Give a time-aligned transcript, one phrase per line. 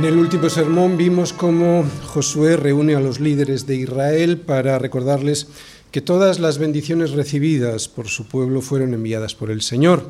[0.00, 5.48] En el último sermón vimos cómo Josué reúne a los líderes de Israel para recordarles
[5.90, 10.08] que todas las bendiciones recibidas por su pueblo fueron enviadas por el Señor,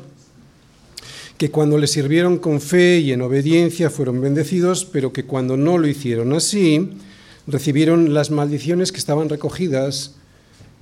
[1.37, 5.77] que cuando le sirvieron con fe y en obediencia fueron bendecidos, pero que cuando no
[5.77, 6.91] lo hicieron así,
[7.45, 10.15] recibieron las maldiciones que estaban recogidas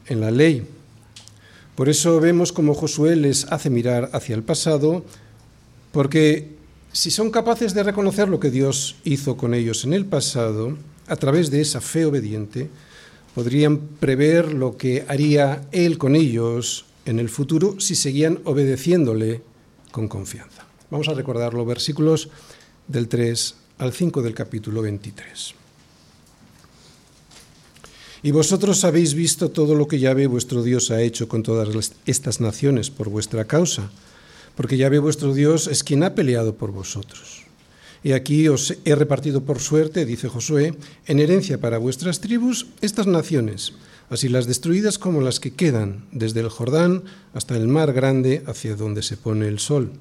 [0.05, 0.67] en la ley.
[1.73, 5.03] Por eso vemos cómo Josué les hace mirar hacia el pasado,
[5.91, 6.58] porque
[6.91, 11.15] si son capaces de reconocer lo que Dios hizo con ellos en el pasado, a
[11.15, 12.69] través de esa fe obediente,
[13.35, 19.41] podrían prever lo que haría Él con ellos en el futuro si seguían obedeciéndole
[19.91, 20.65] con confianza.
[20.89, 22.29] Vamos a recordar los versículos
[22.87, 25.55] del 3 al 5 del capítulo 23.
[28.21, 32.41] Y vosotros habéis visto todo lo que Yahvé vuestro Dios ha hecho con todas estas
[32.41, 33.89] naciones por vuestra causa
[34.59, 37.45] porque Yahvé vuestro Dios es quien ha peleado por vosotros.
[38.03, 40.75] Y aquí os he repartido por suerte, dice Josué,
[41.07, 43.71] en herencia para vuestras tribus estas naciones,
[44.09, 48.75] así las destruidas como las que quedan, desde el Jordán hasta el mar grande hacia
[48.75, 49.93] donde se pone el sol.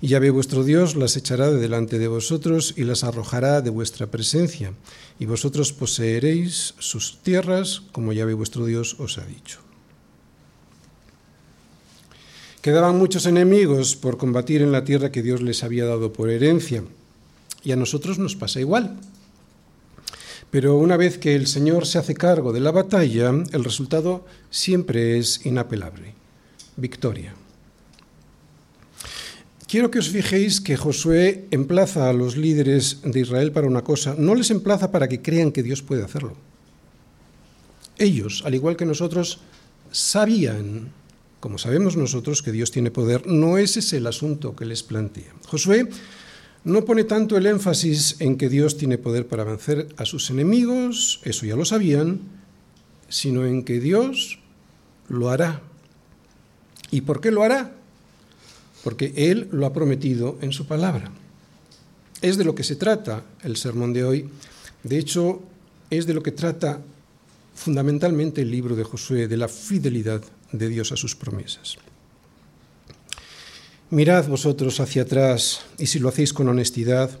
[0.00, 4.06] Y Yahvé vuestro Dios las echará de delante de vosotros y las arrojará de vuestra
[4.06, 4.72] presencia,
[5.20, 9.65] y vosotros poseeréis sus tierras como Yahvé vuestro Dios os ha dicho.
[12.66, 16.82] Quedaban muchos enemigos por combatir en la tierra que Dios les había dado por herencia.
[17.62, 18.98] Y a nosotros nos pasa igual.
[20.50, 25.16] Pero una vez que el Señor se hace cargo de la batalla, el resultado siempre
[25.16, 26.14] es inapelable.
[26.76, 27.36] Victoria.
[29.68, 34.16] Quiero que os fijéis que Josué emplaza a los líderes de Israel para una cosa,
[34.18, 36.34] no les emplaza para que crean que Dios puede hacerlo.
[37.96, 39.38] Ellos, al igual que nosotros,
[39.92, 40.90] sabían
[41.40, 45.32] como sabemos nosotros que Dios tiene poder, no ese es el asunto que les plantea.
[45.46, 45.88] Josué
[46.64, 51.20] no pone tanto el énfasis en que Dios tiene poder para vencer a sus enemigos,
[51.24, 52.20] eso ya lo sabían,
[53.08, 54.40] sino en que Dios
[55.08, 55.62] lo hará.
[56.90, 57.72] ¿Y por qué lo hará?
[58.82, 61.12] Porque Él lo ha prometido en su palabra.
[62.22, 64.28] Es de lo que se trata el sermón de hoy.
[64.82, 65.42] De hecho,
[65.90, 66.80] es de lo que trata
[67.54, 70.22] fundamentalmente el libro de Josué, de la fidelidad
[70.52, 71.76] de Dios a sus promesas.
[73.90, 77.20] Mirad vosotros hacia atrás y si lo hacéis con honestidad,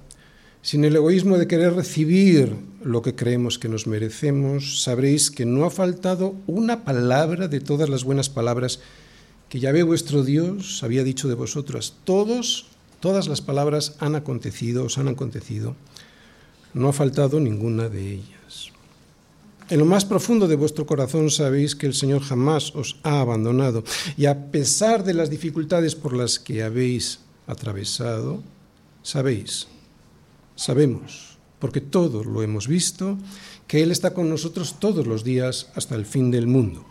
[0.62, 5.64] sin el egoísmo de querer recibir lo que creemos que nos merecemos, sabréis que no
[5.64, 8.80] ha faltado una palabra de todas las buenas palabras
[9.48, 11.94] que Yahvé vuestro Dios había dicho de vosotras.
[12.02, 12.66] Todos,
[12.98, 15.76] todas las palabras han acontecido, os han acontecido.
[16.74, 18.35] No ha faltado ninguna de ellas.
[19.68, 23.82] En lo más profundo de vuestro corazón sabéis que el Señor jamás os ha abandonado
[24.16, 27.18] y a pesar de las dificultades por las que habéis
[27.48, 28.42] atravesado,
[29.02, 29.66] sabéis,
[30.54, 33.18] sabemos, porque todos lo hemos visto,
[33.66, 36.84] que Él está con nosotros todos los días hasta el fin del mundo.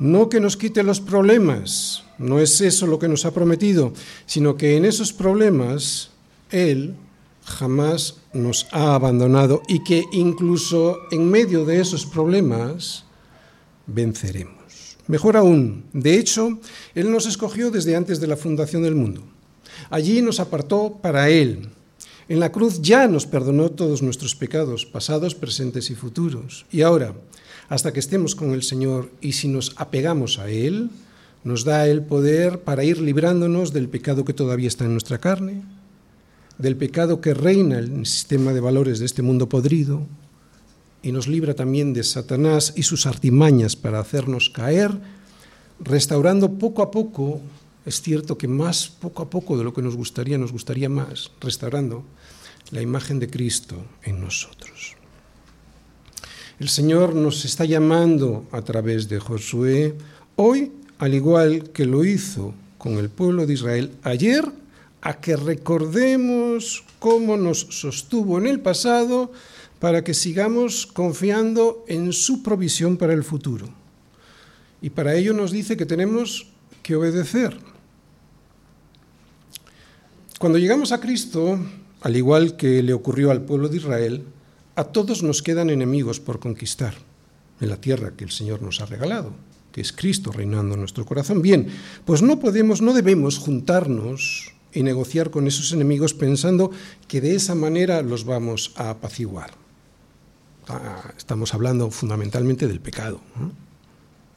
[0.00, 3.92] No que nos quite los problemas, no es eso lo que nos ha prometido,
[4.26, 6.10] sino que en esos problemas
[6.50, 6.96] Él
[7.46, 13.04] jamás nos ha abandonado y que incluso en medio de esos problemas
[13.86, 14.98] venceremos.
[15.06, 16.58] Mejor aún, de hecho,
[16.94, 19.22] Él nos escogió desde antes de la fundación del mundo.
[19.88, 21.68] Allí nos apartó para Él.
[22.28, 26.66] En la cruz ya nos perdonó todos nuestros pecados, pasados, presentes y futuros.
[26.72, 27.14] Y ahora,
[27.68, 30.90] hasta que estemos con el Señor y si nos apegamos a Él,
[31.44, 35.62] nos da el poder para ir librándonos del pecado que todavía está en nuestra carne,
[36.58, 40.06] del pecado que reina en el sistema de valores de este mundo podrido
[41.02, 44.90] y nos libra también de Satanás y sus artimañas para hacernos caer,
[45.80, 47.40] restaurando poco a poco,
[47.84, 51.30] es cierto que más poco a poco de lo que nos gustaría, nos gustaría más,
[51.40, 52.04] restaurando
[52.70, 54.96] la imagen de Cristo en nosotros.
[56.58, 59.94] El Señor nos está llamando a través de Josué
[60.36, 64.50] hoy, al igual que lo hizo con el pueblo de Israel ayer,
[65.06, 69.30] a que recordemos cómo nos sostuvo en el pasado
[69.78, 73.68] para que sigamos confiando en su provisión para el futuro.
[74.82, 76.48] Y para ello nos dice que tenemos
[76.82, 77.56] que obedecer.
[80.40, 81.56] Cuando llegamos a Cristo,
[82.00, 84.24] al igual que le ocurrió al pueblo de Israel,
[84.74, 86.94] a todos nos quedan enemigos por conquistar
[87.60, 89.30] en la tierra que el Señor nos ha regalado,
[89.70, 91.42] que es Cristo reinando en nuestro corazón.
[91.42, 91.68] Bien,
[92.04, 96.70] pues no podemos, no debemos juntarnos y negociar con esos enemigos pensando
[97.08, 99.52] que de esa manera los vamos a apaciguar.
[100.68, 103.20] Ah, estamos hablando fundamentalmente del pecado.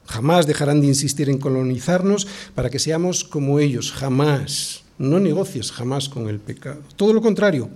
[0.06, 2.26] Jamás dejarán de insistir en colonizarnos
[2.56, 4.84] para que seamos como ellos, jamás.
[4.98, 6.82] No negocies jamás con el pecado.
[6.96, 7.70] Todo lo contrario.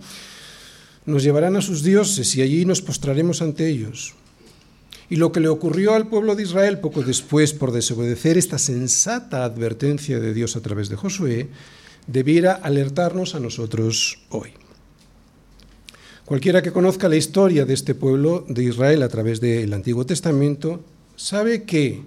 [1.06, 4.16] Nos llevarán a sus dioses y allí nos postraremos ante ellos.
[5.10, 9.44] Y lo que le ocurrió al pueblo de Israel poco después por desobedecer esta sensata
[9.44, 11.50] advertencia de Dios a través de Josué,
[12.08, 14.52] debiera alertarnos a nosotros hoy.
[16.26, 20.80] Cualquiera que conozca la historia de este pueblo de Israel a través del Antiguo Testamento
[21.16, 22.02] sabe que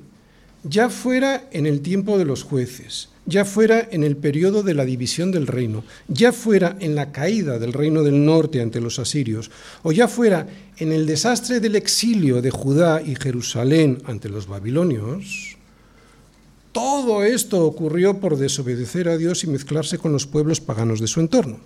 [0.64, 4.84] ya fuera en el tiempo de los jueces, ya fuera en el periodo de la
[4.84, 9.50] división del reino, ya fuera en la caída del reino del norte ante los asirios,
[9.82, 10.48] o ya fuera
[10.78, 15.55] en el desastre del exilio de Judá y Jerusalén ante los babilonios,
[16.76, 21.20] todo esto ocurrió por desobedecer a Dios y mezclarse con los pueblos paganos de su
[21.20, 21.58] entorno.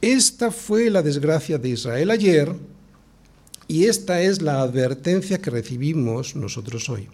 [0.00, 2.54] Esta fue la desgracia de Israel ayer
[3.66, 7.08] y esta es la advertencia que recibimos nosotros hoy.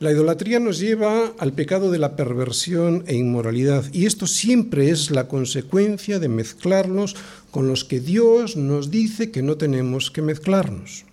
[0.00, 5.10] La idolatría nos lleva al pecado de la perversión e inmoralidad y esto siempre es
[5.10, 7.16] la consecuencia de mezclarnos
[7.50, 11.07] con los que Dios nos dice que no tenemos que mezclarnos.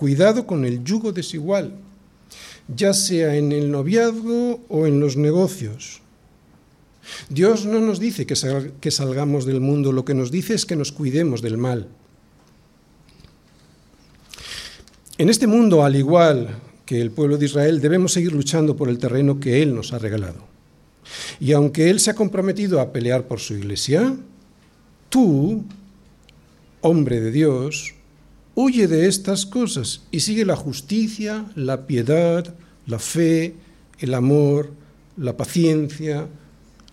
[0.00, 1.74] Cuidado con el yugo desigual,
[2.74, 6.00] ya sea en el noviazgo o en los negocios.
[7.28, 10.90] Dios no nos dice que, salgamos del mundo, lo que nos dice es que nos
[10.90, 11.86] cuidemos del mal.
[15.18, 16.48] En este mundo, al igual
[16.86, 19.98] que el pueblo de Israel, debemos seguir luchando por el terreno que Él nos ha
[19.98, 20.46] regalado.
[21.40, 24.16] Y aunque Él se ha comprometido a pelear por su iglesia,
[25.10, 25.62] tú,
[26.80, 27.99] hombre de Dios,
[28.60, 32.54] huye de estas cosas y sigue la justicia, la piedad,
[32.86, 33.54] la fe,
[33.98, 34.70] el amor,
[35.16, 36.26] la paciencia,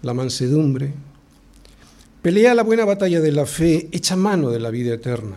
[0.01, 0.93] la mansedumbre.
[2.21, 5.35] Pelea la buena batalla de la fe, echa mano de la vida eterna.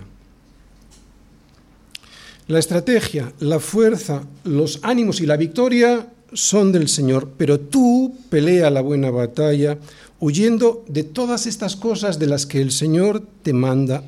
[2.47, 8.71] La estrategia, la fuerza, los ánimos y la victoria son del Señor, pero tú pelea
[8.71, 9.79] la buena batalla
[10.19, 14.05] huyendo de todas estas cosas de las que el Señor te manda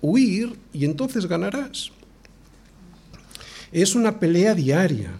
[0.00, 1.92] huir y entonces ganarás.
[3.72, 5.12] Es una pelea diaria,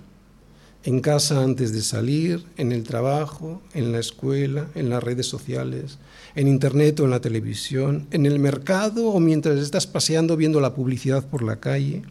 [0.85, 5.99] en casa antes de salir, en el trabajo, en la escuela, en las redes sociales,
[6.37, 10.75] en internet o en la televisión, en el mercado o mientras estás paseando viendo la
[10.75, 12.03] publicidad por la calle.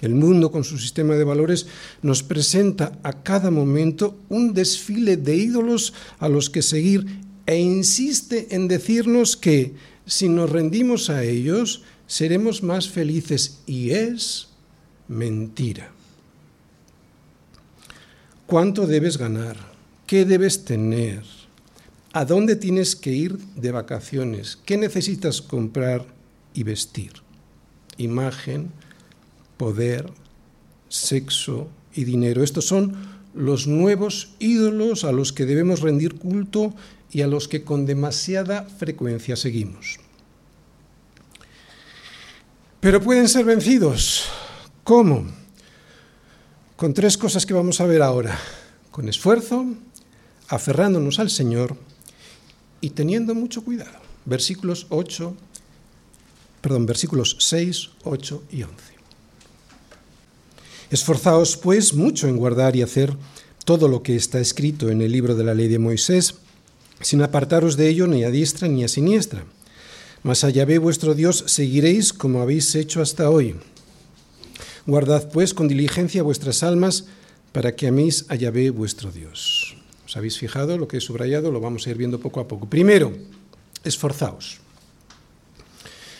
[0.00, 1.66] El mundo, con su sistema de valores,
[2.02, 7.06] nos presenta a cada momento un desfile de ídolos a los que seguir
[7.46, 9.74] e insiste en decirnos que
[10.06, 13.60] si nos rendimos a ellos, seremos más felices.
[13.66, 14.48] Y es
[15.08, 15.90] mentira.
[18.46, 19.56] ¿Cuánto debes ganar?
[20.06, 21.22] ¿Qué debes tener?
[22.12, 24.58] ¿A dónde tienes que ir de vacaciones?
[24.64, 26.04] ¿Qué necesitas comprar
[26.52, 27.12] y vestir?
[27.96, 28.72] Imagen,
[29.56, 30.10] poder,
[30.88, 32.42] sexo y dinero.
[32.42, 32.96] Estos son
[33.34, 36.74] los nuevos ídolos a los que debemos rendir culto
[37.12, 39.98] y a los que con demasiada frecuencia seguimos.
[42.80, 44.24] Pero pueden ser vencidos.
[44.84, 45.26] ¿Cómo?
[46.76, 48.38] Con tres cosas que vamos a ver ahora.
[48.90, 49.66] Con esfuerzo,
[50.48, 51.76] aferrándonos al Señor
[52.80, 53.98] y teniendo mucho cuidado.
[54.24, 55.34] Versículos 8,
[56.60, 58.74] perdón, versículos 6, 8 y 11.
[60.90, 63.16] Esforzaos, pues, mucho en guardar y hacer
[63.64, 66.34] todo lo que está escrito en el libro de la ley de Moisés,
[67.00, 69.44] sin apartaros de ello ni a diestra ni a siniestra.
[70.22, 73.56] Mas a Yahvé vuestro Dios seguiréis como habéis hecho hasta hoy.
[74.86, 77.06] Guardad, pues, con diligencia vuestras almas
[77.52, 79.76] para que améis a Yahvé vuestro Dios.
[80.04, 81.50] ¿Os habéis fijado lo que he subrayado?
[81.50, 82.68] Lo vamos a ir viendo poco a poco.
[82.68, 83.12] Primero,
[83.84, 84.60] esforzaos.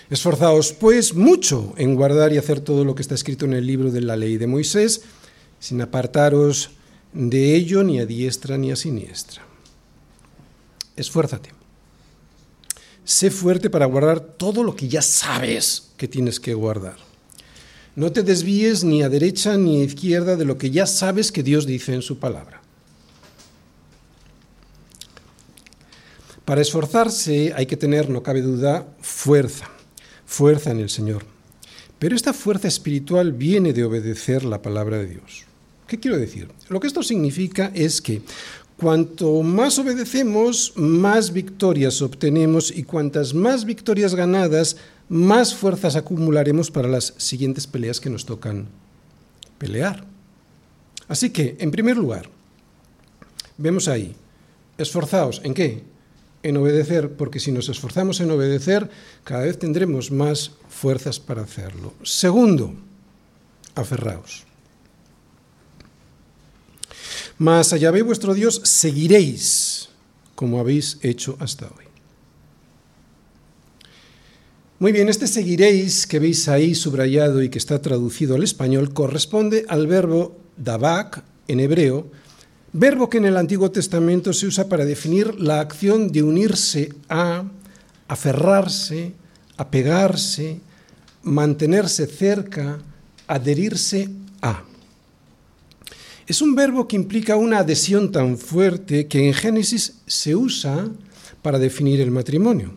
[0.08, 3.90] Esforzaos, pues, mucho en guardar y hacer todo lo que está escrito en el libro
[3.90, 5.02] de la ley de Moisés,
[5.60, 6.70] sin apartaros
[7.12, 9.49] de ello ni a diestra ni a siniestra.
[10.96, 11.50] Esfuérzate.
[13.04, 16.96] Sé fuerte para guardar todo lo que ya sabes que tienes que guardar.
[17.96, 21.42] No te desvíes ni a derecha ni a izquierda de lo que ya sabes que
[21.42, 22.62] Dios dice en su palabra.
[26.44, 29.70] Para esforzarse hay que tener, no cabe duda, fuerza
[30.30, 31.24] fuerza en el Señor.
[31.98, 35.44] Pero esta fuerza espiritual viene de obedecer la palabra de Dios.
[35.88, 36.48] ¿Qué quiero decir?
[36.68, 38.22] Lo que esto significa es que
[38.80, 44.78] cuanto más obedecemos, más victorias obtenemos y cuantas más victorias ganadas,
[45.10, 48.68] más fuerzas acumularemos para las siguientes peleas que nos tocan
[49.58, 50.06] pelear.
[51.08, 52.30] Así que, en primer lugar,
[53.58, 54.16] vemos ahí,
[54.78, 55.84] esforzaos, ¿en qué?
[56.42, 58.88] en obedecer, porque si nos esforzamos en obedecer,
[59.24, 61.92] cada vez tendremos más fuerzas para hacerlo.
[62.02, 62.72] Segundo,
[63.74, 64.46] aferraos.
[67.40, 69.88] Mas allá ve vuestro Dios, seguiréis
[70.34, 71.88] como habéis hecho hasta hoy.
[74.78, 79.64] Muy bien, este seguiréis que veis ahí subrayado y que está traducido al español corresponde
[79.68, 82.10] al verbo dabak en hebreo,
[82.74, 87.44] verbo que en el Antiguo Testamento se usa para definir la acción de unirse a,
[88.06, 89.14] aferrarse,
[89.56, 90.60] apegarse,
[91.22, 92.80] mantenerse cerca,
[93.26, 94.10] adherirse
[94.42, 94.69] a.
[96.30, 100.88] Es un verbo que implica una adhesión tan fuerte que en Génesis se usa
[101.42, 102.72] para definir el matrimonio.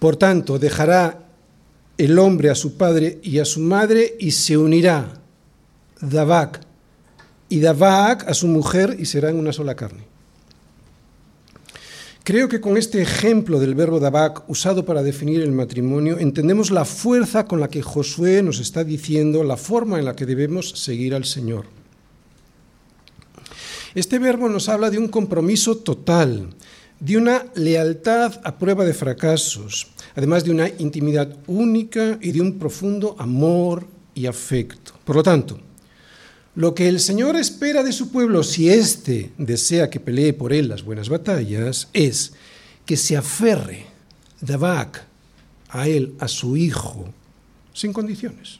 [0.00, 1.20] Por tanto, dejará
[1.96, 5.20] el hombre a su padre y a su madre y se unirá,
[6.00, 6.62] Dabak,
[7.48, 10.02] y Dabak a su mujer y serán una sola carne.
[12.28, 16.84] Creo que con este ejemplo del verbo Dabak usado para definir el matrimonio entendemos la
[16.84, 21.14] fuerza con la que Josué nos está diciendo la forma en la que debemos seguir
[21.14, 21.64] al Señor.
[23.94, 26.50] Este verbo nos habla de un compromiso total,
[27.00, 32.58] de una lealtad a prueba de fracasos, además de una intimidad única y de un
[32.58, 34.92] profundo amor y afecto.
[35.02, 35.58] Por lo tanto,
[36.58, 40.66] lo que el Señor espera de su pueblo, si éste desea que pelee por él
[40.66, 42.32] las buenas batallas, es
[42.84, 43.86] que se aferre,
[44.40, 45.04] Dabak,
[45.68, 47.14] a él, a su hijo,
[47.72, 48.58] sin condiciones.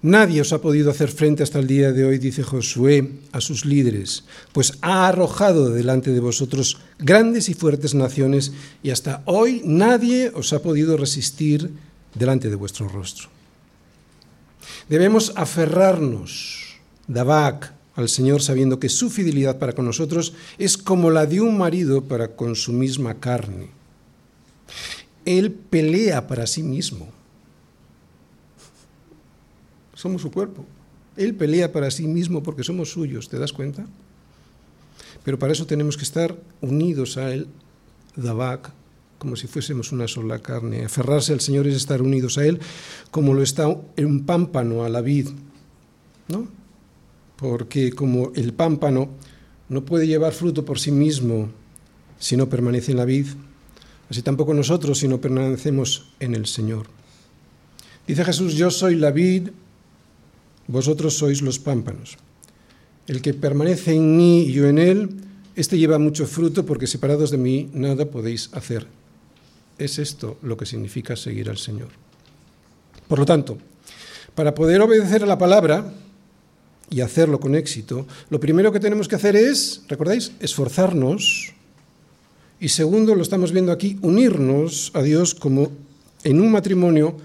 [0.00, 3.66] Nadie os ha podido hacer frente hasta el día de hoy, dice Josué a sus
[3.66, 8.52] líderes, pues ha arrojado delante de vosotros grandes y fuertes naciones
[8.82, 11.72] y hasta hoy nadie os ha podido resistir
[12.14, 13.41] delante de vuestro rostro.
[14.88, 21.26] Debemos aferrarnos, Dabak, al Señor sabiendo que su fidelidad para con nosotros es como la
[21.26, 23.70] de un marido para con su misma carne.
[25.24, 27.08] Él pelea para sí mismo
[30.02, 30.66] somos su cuerpo.
[31.16, 33.86] Él pelea para sí mismo porque somos suyos, ¿te das cuenta?
[35.24, 37.46] Pero para eso tenemos que estar unidos a Él,
[38.16, 38.72] Dabak,
[39.22, 40.84] como si fuésemos una sola carne.
[40.84, 42.58] Aferrarse al Señor es estar unidos a Él,
[43.12, 45.28] como lo está un pámpano a la vid,
[46.26, 46.48] ¿no?
[47.36, 49.10] Porque como el pámpano
[49.68, 51.50] no puede llevar fruto por sí mismo
[52.18, 53.26] si no permanece en la vid,
[54.10, 56.86] así tampoco nosotros si no permanecemos en el Señor.
[58.08, 59.50] Dice Jesús, yo soy la vid,
[60.66, 62.18] vosotros sois los pámpanos.
[63.06, 65.10] El que permanece en mí y yo en él,
[65.54, 68.88] este lleva mucho fruto porque separados de mí nada podéis hacer.
[69.78, 71.88] Es esto lo que significa seguir al Señor.
[73.08, 73.58] Por lo tanto,
[74.34, 75.92] para poder obedecer a la palabra
[76.88, 81.54] y hacerlo con éxito, lo primero que tenemos que hacer es, ¿recordáis?, esforzarnos.
[82.60, 85.72] Y segundo, lo estamos viendo aquí, unirnos a Dios como
[86.24, 87.16] en un matrimonio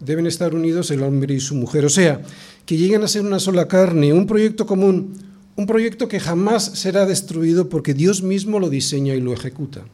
[0.00, 1.84] deben estar unidos el hombre y su mujer.
[1.84, 2.22] O sea,
[2.64, 5.14] que lleguen a ser una sola carne, un proyecto común,
[5.56, 9.84] un proyecto que jamás será destruido porque Dios mismo lo diseña y lo ejecuta.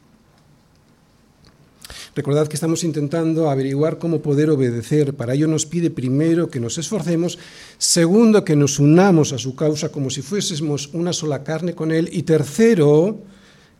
[2.15, 5.15] Recordad que estamos intentando averiguar cómo poder obedecer.
[5.15, 7.37] Para ello nos pide primero que nos esforcemos,
[7.77, 12.07] segundo que nos unamos a su causa como si fuésemos una sola carne con Él
[12.09, 13.19] y tercero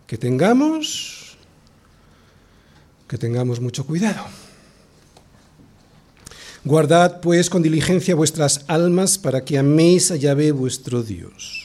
[0.06, 1.38] que tengamos
[3.08, 4.26] que tengamos mucho cuidado.
[6.66, 11.65] Guardad pues con diligencia vuestras almas para que améis a Yahvé vuestro Dios.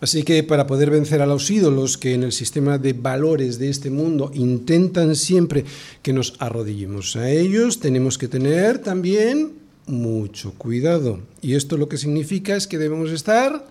[0.00, 3.70] Así que para poder vencer a los ídolos que en el sistema de valores de
[3.70, 5.64] este mundo intentan siempre
[6.02, 9.52] que nos arrodillemos a ellos, tenemos que tener también
[9.86, 11.20] mucho cuidado.
[11.40, 13.66] Y esto lo que significa es que debemos estar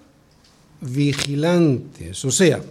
[0.82, 2.25] vigilantes.
[2.25, 2.62] O sea,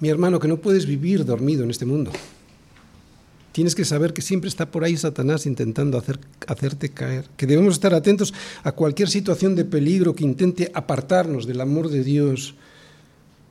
[0.00, 2.10] mi hermano, que no puedes vivir dormido en este mundo.
[3.54, 6.18] Tienes que saber que siempre está por ahí Satanás intentando hacer,
[6.48, 8.34] hacerte caer, que debemos estar atentos
[8.64, 12.56] a cualquier situación de peligro que intente apartarnos del amor de Dios,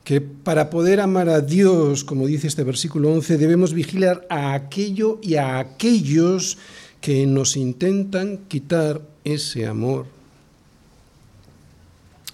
[0.04, 5.20] que para poder amar a Dios, como dice este versículo 11, debemos vigilar a aquello
[5.22, 6.58] y a aquellos
[7.00, 10.06] que nos intentan quitar ese amor.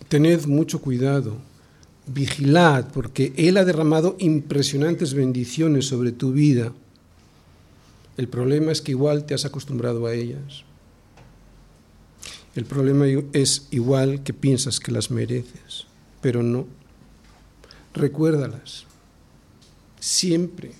[0.08, 1.38] Tened mucho cuidado,
[2.08, 6.74] vigilad, porque Él ha derramado impresionantes bendiciones sobre tu vida.
[8.20, 10.66] El problema es que igual te has acostumbrado a ellas.
[12.54, 15.88] El problema es igual que piensas que las mereces,
[16.20, 16.68] pero no.
[17.94, 18.84] Recuérdalas.
[20.02, 20.74] Siempre.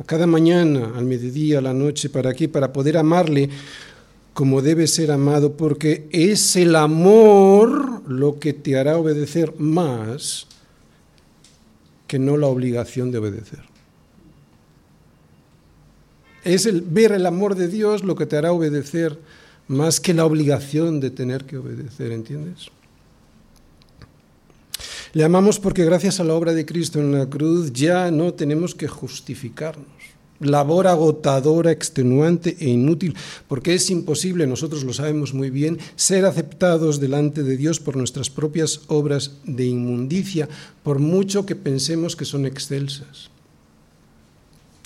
[0.00, 2.48] A cada mañana, al mediodía, a la noche, ¿para qué?
[2.48, 3.50] Para poder amarle
[4.34, 10.48] como debe ser amado, porque es el amor lo que te hará obedecer más
[12.08, 13.69] que no la obligación de obedecer.
[16.44, 19.18] Es el ver el amor de Dios lo que te hará obedecer
[19.68, 22.70] más que la obligación de tener que obedecer, ¿entiendes?
[25.12, 28.74] Le amamos porque gracias a la obra de Cristo en la cruz ya no tenemos
[28.74, 29.86] que justificarnos.
[30.40, 33.14] Labor agotadora, extenuante e inútil,
[33.46, 38.30] porque es imposible, nosotros lo sabemos muy bien, ser aceptados delante de Dios por nuestras
[38.30, 40.48] propias obras de inmundicia,
[40.82, 43.30] por mucho que pensemos que son excelsas.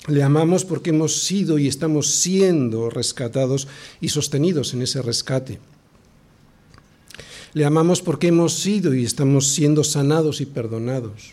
[0.06, 3.68] Le amamos porque hemos sido y estamos siendo rescatados
[4.02, 5.61] y sostenidos en ese rescate.
[7.54, 11.32] Le amamos porque hemos sido y estamos siendo sanados y perdonados.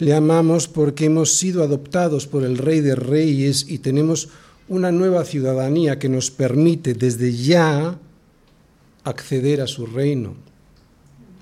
[0.00, 4.28] Le amamos porque hemos sido adoptados por el Rey de Reyes y tenemos
[4.68, 7.98] una nueva ciudadanía que nos permite desde ya
[9.04, 10.34] acceder a su reino.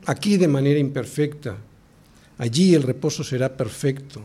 [0.07, 1.57] Aquí de manera imperfecta.
[2.37, 4.23] Allí el reposo será perfecto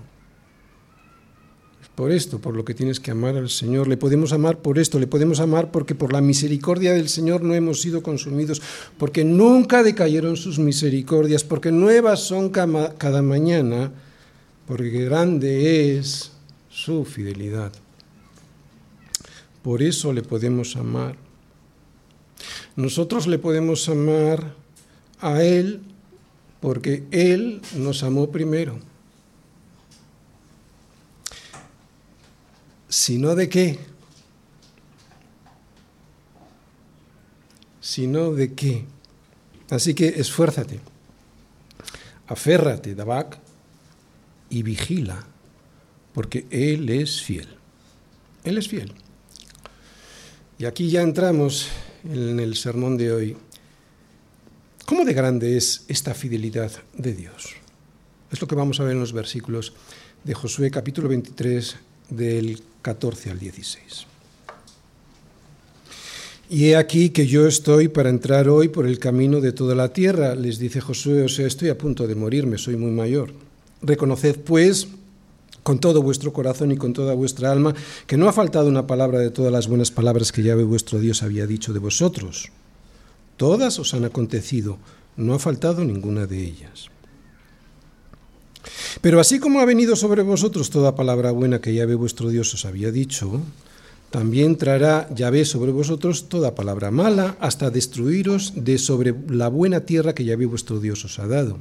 [1.95, 3.87] por esto, por lo que tienes que amar al Señor.
[3.87, 7.53] Le podemos amar por esto, le podemos amar porque por la misericordia del Señor no
[7.53, 8.61] hemos sido consumidos,
[8.97, 13.91] porque nunca decayeron sus misericordias, porque nuevas son cada mañana,
[14.67, 16.31] porque grande es
[16.69, 17.71] su fidelidad.
[19.61, 21.15] Por eso le podemos amar.
[22.75, 24.55] Nosotros le podemos amar
[25.19, 25.81] a Él
[26.59, 28.79] porque Él nos amó primero.
[32.93, 33.79] Sino de qué.
[37.81, 38.85] Sino de qué.
[39.71, 40.79] Así que esfuérzate,
[42.27, 43.39] aférrate, Dabak,
[44.51, 45.25] y vigila,
[46.13, 47.47] porque Él es fiel.
[48.43, 48.93] Él es fiel.
[50.59, 51.69] Y aquí ya entramos
[52.03, 53.37] en el sermón de hoy.
[54.85, 57.55] ¿Cómo de grande es esta fidelidad de Dios?
[58.31, 59.73] Es lo que vamos a ver en los versículos
[60.23, 61.75] de Josué capítulo 23
[62.15, 64.07] del 14 al 16.
[66.49, 69.91] Y he aquí que yo estoy para entrar hoy por el camino de toda la
[69.91, 73.33] tierra, les dice Josué, o sea, estoy a punto de morirme, soy muy mayor.
[73.81, 74.87] Reconoced, pues,
[75.63, 77.73] con todo vuestro corazón y con toda vuestra alma,
[78.05, 81.23] que no ha faltado una palabra de todas las buenas palabras que Yahvé vuestro Dios
[81.23, 82.51] había dicho de vosotros.
[83.37, 84.77] Todas os han acontecido,
[85.17, 86.89] no ha faltado ninguna de ellas.
[89.01, 92.65] Pero así como ha venido sobre vosotros toda palabra buena que Yahvé vuestro Dios os
[92.65, 93.41] había dicho,
[94.09, 100.13] también traerá Yahvé sobre vosotros toda palabra mala hasta destruiros de sobre la buena tierra
[100.13, 101.57] que Yahvé vuestro Dios os ha dado.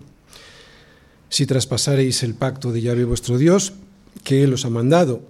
[1.31, 3.73] Si traspasareis el pacto de Yahvé vuestro Dios,
[4.23, 5.23] que Él os ha mandado,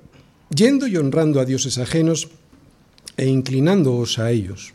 [0.50, 2.28] yendo y honrando a dioses ajenos
[3.16, 4.74] e inclinándoos a ellos,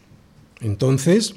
[0.61, 1.35] entonces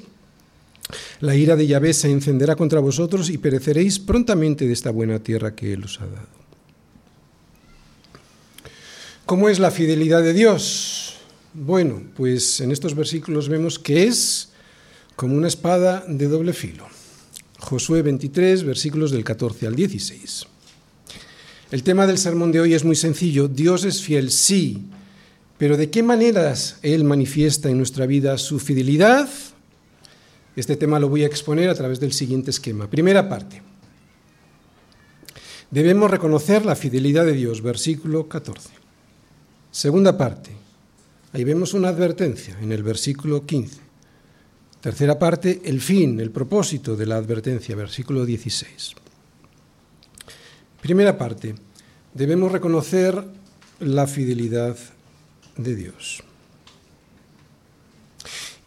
[1.19, 5.55] la ira de Yahvé se encenderá contra vosotros y pereceréis prontamente de esta buena tierra
[5.55, 6.41] que Él os ha dado.
[9.25, 11.15] ¿Cómo es la fidelidad de Dios?
[11.53, 14.49] Bueno, pues en estos versículos vemos que es
[15.15, 16.87] como una espada de doble filo.
[17.59, 20.47] Josué 23, versículos del 14 al 16.
[21.71, 23.47] El tema del sermón de hoy es muy sencillo.
[23.47, 24.83] Dios es fiel, sí,
[25.57, 29.29] pero ¿de qué maneras Él manifiesta en nuestra vida su fidelidad?
[30.55, 32.89] Este tema lo voy a exponer a través del siguiente esquema.
[32.89, 33.61] Primera parte.
[35.69, 38.69] Debemos reconocer la fidelidad de Dios, versículo 14.
[39.71, 40.51] Segunda parte.
[41.31, 43.79] Ahí vemos una advertencia en el versículo 15.
[44.81, 48.95] Tercera parte, el fin, el propósito de la advertencia, versículo 16.
[50.81, 51.55] Primera parte,
[52.13, 53.23] debemos reconocer
[53.79, 54.75] la fidelidad
[55.55, 56.23] de Dios.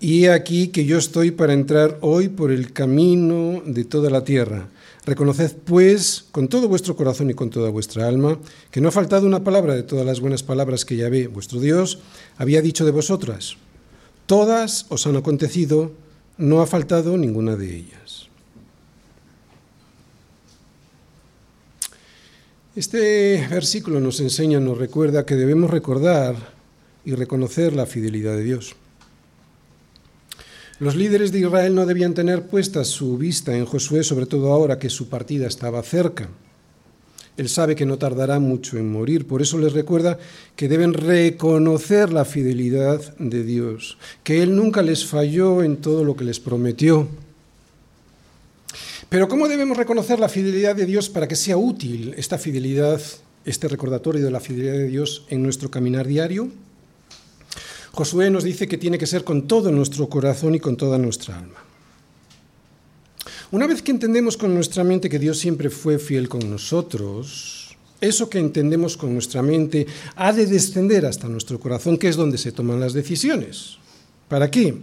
[0.05, 4.23] Y he aquí que yo estoy para entrar hoy por el camino de toda la
[4.23, 4.69] tierra.
[5.07, 8.39] Reconoced, pues, con todo vuestro corazón y con toda vuestra alma,
[8.71, 12.01] que no ha faltado una palabra de todas las buenas palabras que Yahvé, vuestro Dios,
[12.37, 13.57] había dicho de vosotras.
[14.27, 15.93] Todas os han acontecido,
[16.37, 18.29] no ha faltado ninguna de ellas.
[22.77, 26.37] Este versículo nos enseña, nos recuerda que debemos recordar
[27.07, 28.77] y reconocer la fidelidad de Dios.
[30.81, 34.81] Los líderes de Israel no debían tener puesta su vista en Josué, sobre todo ahora
[34.81, 36.29] que su partida estaba cerca.
[37.37, 40.19] Él sabe que no tardará mucho en morir, por eso les recuerda
[40.57, 46.17] que deben reconocer la fidelidad de Dios, que Él nunca les falló en todo lo
[46.17, 47.09] que les prometió.
[49.09, 53.01] Pero ¿cómo debemos reconocer la fidelidad de Dios para que sea útil esta fidelidad,
[53.45, 56.51] este recordatorio de la fidelidad de Dios en nuestro caminar diario?
[57.95, 61.39] Josué nos dice que tiene que ser con todo nuestro corazón y con toda nuestra
[61.39, 61.63] alma.
[63.53, 68.29] Una vez que entendemos con nuestra mente que Dios siempre fue fiel con nosotros, eso
[68.29, 72.51] que entendemos con nuestra mente ha de descender hasta nuestro corazón, que es donde se
[72.51, 73.79] toman las decisiones.
[74.27, 74.75] ¿Para qué?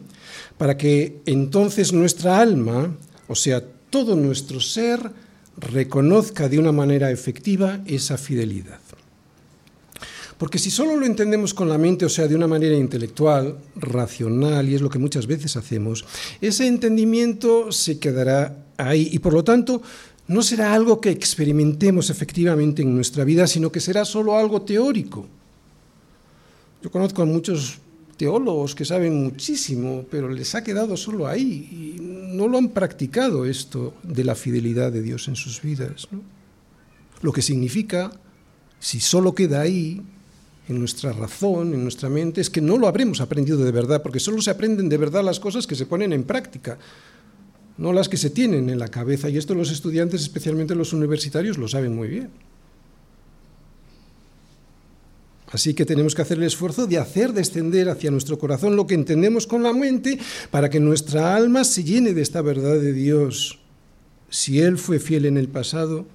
[0.58, 2.96] Para que entonces nuestra alma,
[3.28, 5.12] o sea, todo nuestro ser,
[5.58, 8.80] reconozca de una manera efectiva esa fidelidad.
[10.42, 14.68] Porque si solo lo entendemos con la mente, o sea, de una manera intelectual, racional,
[14.68, 16.04] y es lo que muchas veces hacemos,
[16.42, 19.84] ese entendimiento se quedará ahí y por lo tanto
[20.26, 25.28] no será algo que experimentemos efectivamente en nuestra vida, sino que será solo algo teórico.
[26.82, 27.78] Yo conozco a muchos
[28.18, 32.02] teólogos que saben muchísimo, pero les ha quedado solo ahí y
[32.36, 36.08] no lo han practicado esto de la fidelidad de Dios en sus vidas.
[37.22, 38.10] Lo que significa,
[38.80, 40.02] si solo queda ahí,
[40.68, 44.20] en nuestra razón, en nuestra mente, es que no lo habremos aprendido de verdad, porque
[44.20, 46.78] solo se aprenden de verdad las cosas que se ponen en práctica,
[47.78, 49.30] no las que se tienen en la cabeza.
[49.30, 52.30] Y esto los estudiantes, especialmente los universitarios, lo saben muy bien.
[55.52, 58.94] Así que tenemos que hacer el esfuerzo de hacer descender hacia nuestro corazón lo que
[58.94, 60.18] entendemos con la mente
[60.50, 63.60] para que nuestra alma se llene de esta verdad de Dios.
[64.30, 66.06] Si Él fue fiel en el pasado,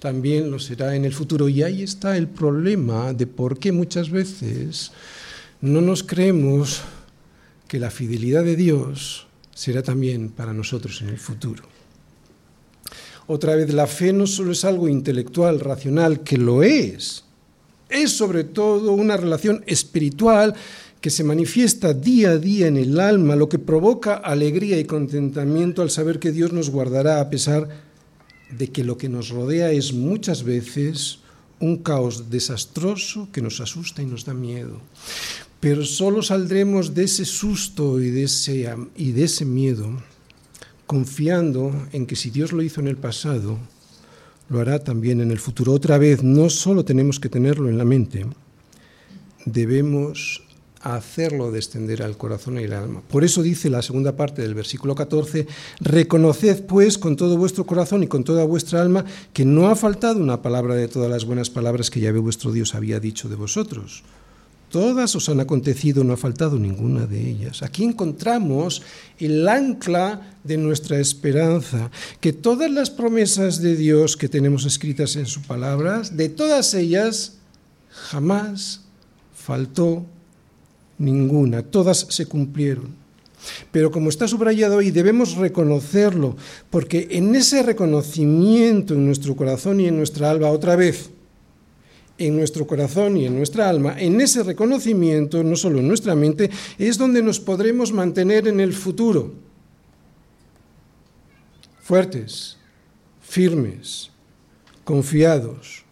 [0.00, 1.48] también lo será en el futuro.
[1.48, 4.90] Y ahí está el problema de por qué muchas veces
[5.60, 6.80] no nos creemos
[7.68, 11.62] que la fidelidad de Dios será también para nosotros en el futuro.
[13.26, 17.24] Otra vez, la fe no solo es algo intelectual, racional, que lo es,
[17.88, 20.54] es sobre todo una relación espiritual
[21.00, 25.82] que se manifiesta día a día en el alma, lo que provoca alegría y contentamiento
[25.82, 27.89] al saber que Dios nos guardará a pesar de
[28.72, 31.20] que lo que nos rodea es muchas veces
[31.60, 34.80] un caos desastroso que nos asusta y nos da miedo.
[35.60, 40.02] Pero solo saldremos de ese susto y de ese, y de ese miedo
[40.86, 43.58] confiando en que si Dios lo hizo en el pasado,
[44.48, 45.72] lo hará también en el futuro.
[45.72, 48.26] Otra vez, no solo tenemos que tenerlo en la mente,
[49.44, 50.42] debemos
[50.80, 53.02] hacerlo descender al corazón y al alma.
[53.02, 55.46] Por eso dice la segunda parte del versículo 14,
[55.80, 60.20] reconoced pues con todo vuestro corazón y con toda vuestra alma que no ha faltado
[60.20, 64.02] una palabra de todas las buenas palabras que Yahvé vuestro Dios había dicho de vosotros.
[64.70, 67.64] Todas os han acontecido, no ha faltado ninguna de ellas.
[67.64, 68.82] Aquí encontramos
[69.18, 71.90] el ancla de nuestra esperanza,
[72.20, 77.38] que todas las promesas de Dios que tenemos escritas en sus palabras, de todas ellas
[77.90, 78.82] jamás
[79.34, 80.06] faltó
[81.00, 82.94] ninguna, todas se cumplieron.
[83.72, 86.36] Pero como está subrayado ahí, debemos reconocerlo,
[86.68, 91.10] porque en ese reconocimiento en nuestro corazón y en nuestra alma, otra vez,
[92.18, 96.50] en nuestro corazón y en nuestra alma, en ese reconocimiento, no solo en nuestra mente,
[96.78, 99.32] es donde nos podremos mantener en el futuro.
[101.80, 102.58] Fuertes,
[103.22, 104.10] firmes,
[104.84, 105.84] confiados,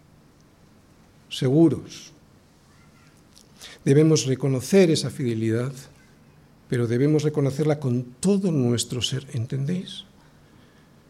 [1.31, 2.08] seguros.
[3.89, 5.73] Debemos reconocer esa fidelidad,
[6.69, 10.05] pero debemos reconocerla con todo nuestro ser, ¿entendéis?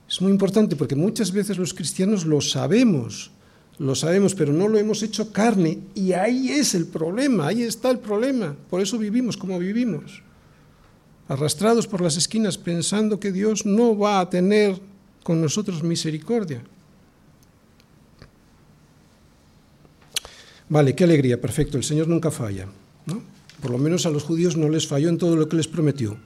[0.08, 3.32] Es muy importante porque muchas veces los cristianos lo sabemos,
[3.80, 5.80] lo sabemos, pero no lo hemos hecho carne.
[5.96, 8.54] Y ahí es el problema, ahí está el problema.
[8.70, 10.22] Por eso vivimos como vivimos.
[11.26, 14.80] Arrastrados por las esquinas pensando que Dios no va a tener
[15.24, 16.62] con nosotros misericordia.
[20.68, 22.66] Vale, qué alegría, perfecto, el Señor nunca falla.
[23.06, 23.22] ¿no?
[23.60, 26.16] Por lo menos a los judíos no les falló en todo lo que les prometió.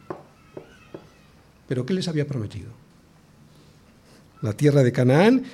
[1.68, 2.70] Pero ¿qué les había prometido?
[4.42, 5.44] La tierra de Canaán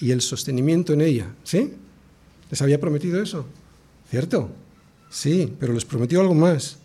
[0.00, 1.34] y el sostenimiento en ella.
[1.44, 1.74] ¿Sí?
[2.50, 3.46] ¿Les había prometido eso?
[4.10, 4.50] ¿Cierto?
[5.10, 6.78] Sí, pero les prometió algo más.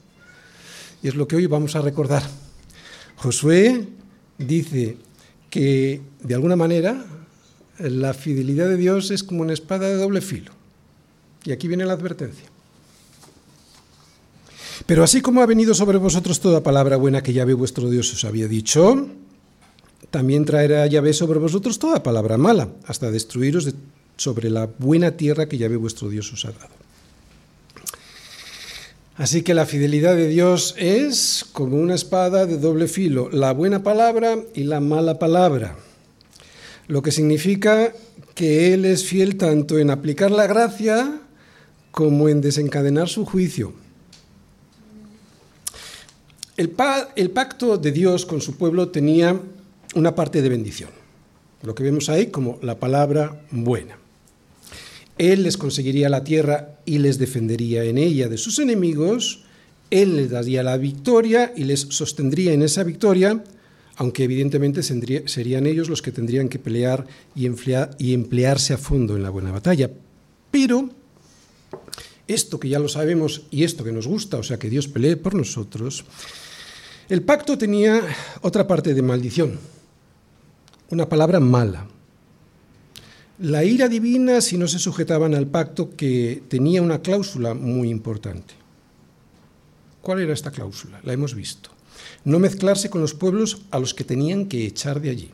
[1.01, 2.23] Y es lo que hoy vamos a recordar.
[3.15, 3.87] Josué
[4.37, 4.97] dice
[5.49, 7.05] que, de alguna manera,
[7.79, 10.51] la fidelidad de Dios es como una espada de doble filo.
[11.45, 12.45] Y aquí viene la advertencia.
[14.85, 18.11] Pero así como ha venido sobre vosotros toda palabra buena que ya ve vuestro Dios
[18.13, 19.07] os había dicho,
[20.13, 23.67] también traerá Yahvé sobre vosotros toda palabra mala, hasta destruiros
[24.15, 26.69] sobre la buena tierra que Yahvé vuestro Dios os ha dado.
[29.15, 33.83] Así que la fidelidad de Dios es como una espada de doble filo, la buena
[33.83, 35.77] palabra y la mala palabra,
[36.87, 37.93] lo que significa
[38.35, 41.22] que Él es fiel tanto en aplicar la gracia
[41.93, 43.71] como en desencadenar su juicio.
[46.57, 49.39] El, pacto de Dios con su pueblo tenía
[49.93, 50.89] una parte de bendición,
[51.61, 53.99] lo que vemos ahí como la palabra buena.
[55.19, 59.43] Él les conseguiría la tierra y les defendería en ella de sus enemigos,
[59.91, 63.43] Él les daría la victoria y les sostendría en esa victoria,
[63.97, 67.45] aunque evidentemente serían ellos los que tendrían que pelear y
[68.15, 69.91] emplearse a fondo en la buena batalla.
[70.49, 70.89] Pero
[72.27, 75.17] esto que ya lo sabemos y esto que nos gusta, o sea, que Dios pelee
[75.17, 76.05] por nosotros,
[77.09, 78.01] el pacto tenía
[78.41, 79.59] otra parte de maldición,
[80.89, 81.87] una palabra mala.
[83.39, 88.53] la ira divina si no se sujetaban al pacto que tenía una cláusula muy importante.
[90.01, 91.01] ¿Cuál era esta cláusula?
[91.03, 91.69] La hemos visto.
[92.25, 95.31] No mezclarse con los pueblos a los que tenían que echar de allí.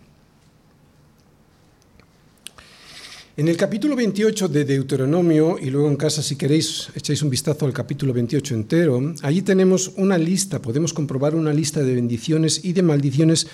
[3.40, 7.66] En el capítulo 28 de Deuteronomio, y luego en casa si queréis echáis un vistazo
[7.66, 12.74] al capítulo 28 entero, allí tenemos una lista, podemos comprobar una lista de bendiciones y
[12.74, 13.48] de maldiciones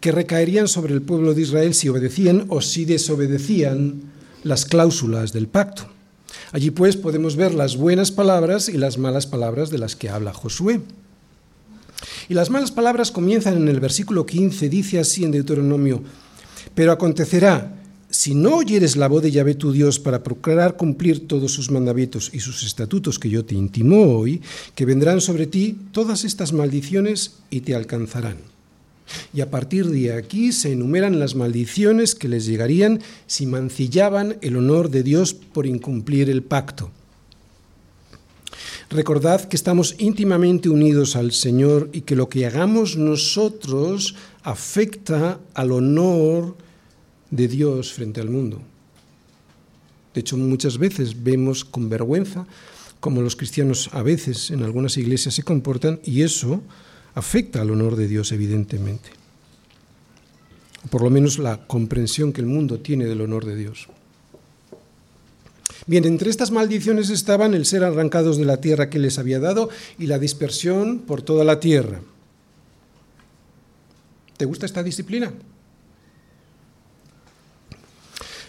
[0.00, 4.04] que recaerían sobre el pueblo de Israel si obedecían o si desobedecían
[4.42, 5.86] las cláusulas del pacto.
[6.52, 10.32] Allí pues podemos ver las buenas palabras y las malas palabras de las que habla
[10.32, 10.80] Josué.
[12.30, 16.02] Y las malas palabras comienzan en el versículo 15, dice así en Deuteronomio,
[16.74, 17.82] pero acontecerá
[18.16, 22.30] si no oyeres la voz de Yahvé tu Dios para procurar cumplir todos sus mandamientos
[22.32, 24.40] y sus estatutos que yo te intimo hoy,
[24.74, 28.38] que vendrán sobre ti todas estas maldiciones y te alcanzarán.
[29.34, 34.56] Y a partir de aquí se enumeran las maldiciones que les llegarían si mancillaban el
[34.56, 36.90] honor de Dios por incumplir el pacto.
[38.88, 45.72] Recordad que estamos íntimamente unidos al Señor y que lo que hagamos nosotros afecta al
[45.72, 46.56] honor
[47.30, 48.60] de Dios frente al mundo.
[50.14, 52.46] De hecho, muchas veces vemos con vergüenza
[53.00, 56.62] cómo los cristianos a veces en algunas iglesias se comportan y eso
[57.14, 59.10] afecta al honor de Dios, evidentemente.
[60.90, 63.88] por lo menos la comprensión que el mundo tiene del honor de Dios.
[65.88, 69.68] Bien, entre estas maldiciones estaban el ser arrancados de la tierra que les había dado
[69.98, 72.00] y la dispersión por toda la tierra.
[74.36, 75.32] ¿Te gusta esta disciplina?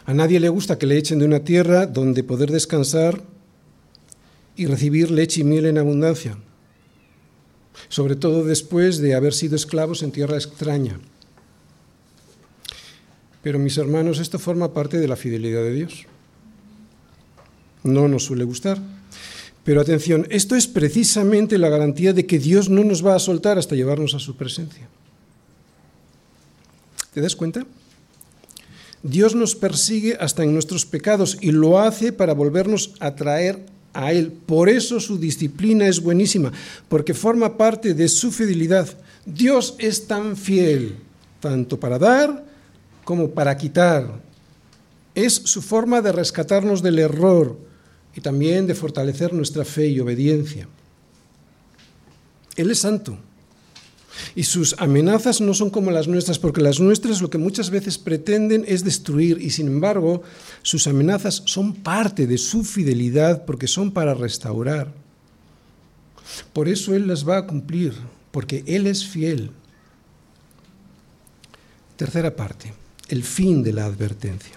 [0.08, 3.22] A nadie le gusta que le echen de una tierra donde poder descansar
[4.56, 6.38] y recibir leche y miel en abundancia,
[7.89, 10.98] sobre todo después de haber sido esclavos en tierra extraña.
[13.43, 16.06] Pero mis hermanos, esto forma parte de la fidelidad de Dios.
[17.84, 18.80] No nos suele gustar.
[19.65, 23.58] Pero atención, esto es precisamente la garantía de que Dios no nos va a soltar
[23.58, 24.88] hasta llevarnos a su presencia.
[27.13, 27.65] ¿Te das cuenta?
[29.08, 34.12] Dios nos persigue hasta en nuestros pecados y lo hace para volvernos a traer a
[34.12, 34.32] Él.
[34.32, 36.52] Por eso su disciplina es buenísima,
[36.89, 38.89] porque forma parte de su fidelidad.
[39.26, 40.98] Dios es tan fiel,
[41.39, 42.46] tanto para dar
[43.04, 44.22] como para quitar.
[45.15, 47.58] Es su forma de rescatarnos del error
[48.13, 50.67] y también de fortalecer nuestra fe y obediencia.
[52.56, 53.17] Él es santo
[54.36, 57.98] y sus amenazas no son como las nuestras, porque las nuestras lo que muchas veces
[57.98, 60.24] pretenden es destruir, y sin embargo
[60.62, 64.93] sus amenazas son parte de su fidelidad, porque son para restaurar.
[66.54, 67.93] Por eso Él las va a cumplir,
[68.32, 69.52] porque Él es fiel.
[71.96, 72.74] Tercera parte,
[73.10, 74.54] el fin de la advertencia.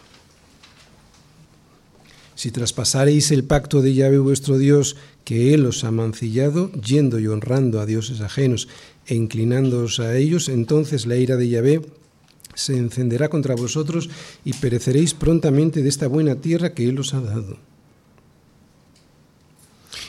[2.35, 7.27] Si traspasareis el pacto de Yahvé vuestro Dios, que Él os ha mancillado, yendo y
[7.27, 8.67] honrando a dioses ajenos
[9.11, 11.83] e inclinándoos a ellos, entonces la ira de Yahvé
[12.55, 14.09] se encenderá contra vosotros
[14.45, 17.59] y pereceréis prontamente de esta buena tierra que Él os ha dado.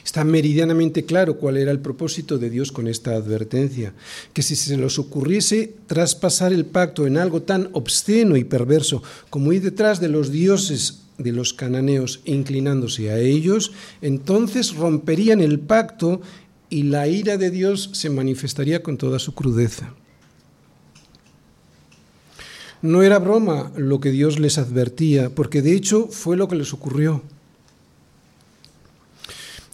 [0.06, 3.94] Está meridianamente claro cuál era el propósito de Dios con esta advertencia,
[4.34, 9.54] que si se nos ocurriese traspasar el pacto en algo tan obsceno y perverso como
[9.54, 16.22] ir detrás de los dioses de los cananeos inclinándose a ellos, entonces romperían el pacto
[16.72, 19.94] y la ira de Dios se manifestaría con toda su crudeza.
[22.82, 26.74] No era broma lo que Dios les advertía, porque de hecho fue lo que les
[26.74, 27.22] ocurrió.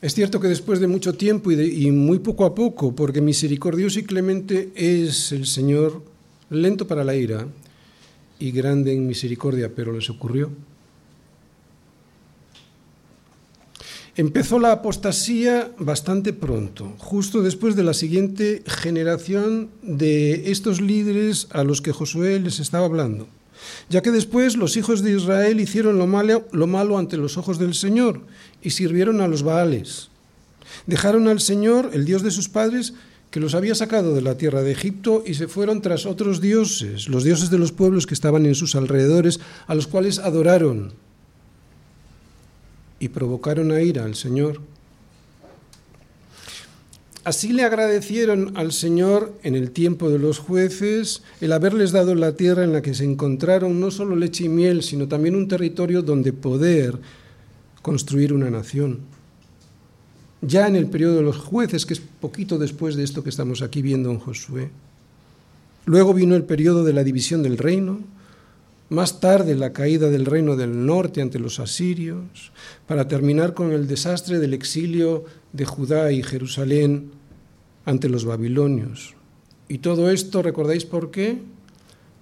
[0.01, 4.03] Es cierto que después de mucho tiempo y, muy poco a poco, porque misericordioso y
[4.03, 6.03] clemente es el Señor,
[6.49, 7.47] lento para la ira
[8.39, 10.49] y grande en misericordia, pero les ocurrió.
[14.17, 21.63] Empezó la apostasía bastante pronto, justo después de la siguiente generación de estos líderes a
[21.63, 23.27] los que Josué les estaba hablando,
[23.89, 27.59] ya que después los hijos de Israel hicieron lo malo, lo malo ante los ojos
[27.59, 28.21] del Señor
[28.63, 30.09] y sirvieron a los Baales.
[30.87, 32.95] Dejaron al Señor, el Dios de sus padres,
[33.29, 37.07] que los había sacado de la tierra de Egipto y se fueron tras otros dioses,
[37.07, 40.93] los dioses de los pueblos que estaban en sus alrededores, a los cuales adoraron
[42.99, 44.61] y provocaron a ira al Señor.
[47.23, 52.37] Así le agradecieron al Señor en el tiempo de los jueces el haberles dado la
[52.37, 56.01] tierra en la que se encontraron no solo leche y miel, sino también un territorio
[56.01, 56.97] donde poder
[57.81, 58.99] construir una nación.
[60.41, 63.61] Ya en el periodo de los jueces, que es poquito después de esto que estamos
[63.61, 64.69] aquí viendo en Josué.
[65.85, 67.99] Luego vino el periodo de la división del reino,
[68.89, 72.51] más tarde la caída del reino del norte ante los asirios,
[72.87, 77.11] para terminar con el desastre del exilio de Judá y Jerusalén
[77.85, 79.15] ante los babilonios.
[79.67, 81.39] Y todo esto, ¿recordáis por qué?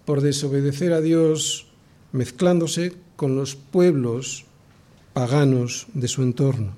[0.06, 1.67] Por desobedecer a Dios
[2.12, 4.45] mezclándose con los pueblos
[5.13, 6.73] paganos de su entorno.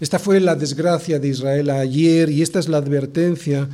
[0.00, 3.68] Esta fue la desgracia de Israel ayer y esta es la advertencia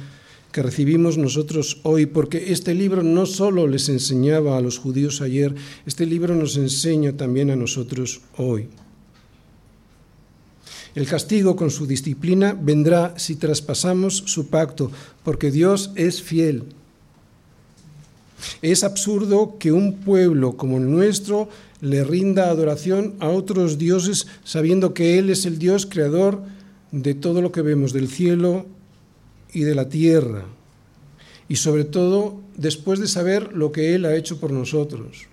[0.53, 5.55] que recibimos nosotros hoy, porque este libro no solo les enseñaba a los judíos ayer,
[5.87, 8.69] este libro nos enseña también a nosotros hoy.
[10.95, 14.91] El castigo con su disciplina vendrá si traspasamos su pacto,
[15.23, 16.65] porque Dios es fiel.
[18.61, 21.49] Es absurdo que un pueblo como el nuestro
[21.81, 26.43] le rinda adoración a otros dioses sabiendo que Él es el Dios creador
[26.91, 28.67] de todo lo que vemos del cielo
[29.53, 30.45] y de la tierra.
[31.49, 35.27] Y sobre todo después de saber lo que Él ha hecho por nosotros.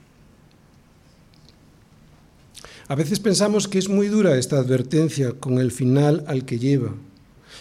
[2.88, 6.94] A veces pensamos que es muy dura esta advertencia con el final al que lleva.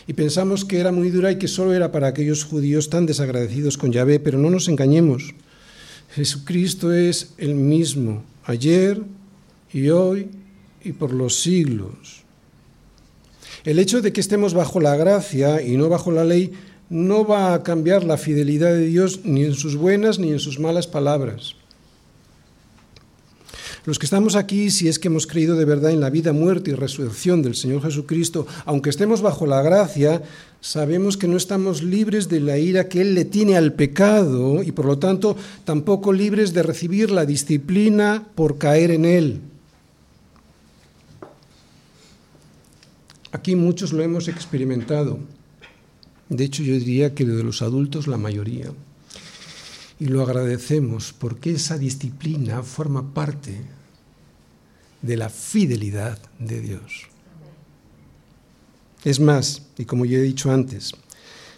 [0.07, 3.77] Y pensamos que era muy dura y que solo era para aquellos judíos tan desagradecidos
[3.77, 5.35] con Yahvé, pero no nos engañemos.
[6.15, 9.03] Jesucristo es el mismo ayer
[9.73, 10.29] y hoy
[10.85, 12.23] y por los siglos.
[13.67, 16.53] El hecho de que estemos bajo la gracia y no bajo la ley
[16.89, 20.61] no va a cambiar la fidelidad de Dios ni en sus buenas ni en sus
[20.61, 21.57] malas palabras.
[23.85, 26.71] Los que estamos aquí, si es que hemos creído de verdad en la vida, muerte
[26.71, 30.23] y resurrección del Señor Jesucristo, aunque estemos bajo la gracia,
[30.61, 34.71] sabemos que no estamos libres de la ira que Él le tiene al pecado y
[34.71, 39.41] por lo tanto tampoco libres de recibir la disciplina por caer en Él.
[43.33, 45.19] Aquí muchos lo hemos experimentado.
[46.29, 48.73] De hecho, yo diría que de los adultos la mayoría.
[49.99, 53.63] Y lo agradecemos porque esa disciplina forma parte
[55.03, 57.09] de la fidelidad de Dios.
[59.05, 60.93] Es más, y como ya he dicho antes,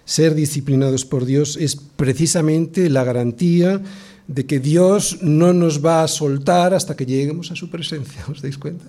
[0.05, 3.81] ser disciplinados por Dios es precisamente la garantía
[4.27, 8.25] de que Dios no nos va a soltar hasta que lleguemos a su presencia.
[8.29, 8.85] ¿Os dais cuenta?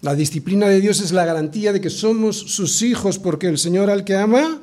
[0.00, 3.90] La disciplina de Dios es la garantía de que somos sus hijos porque el Señor
[3.90, 4.60] al que ama,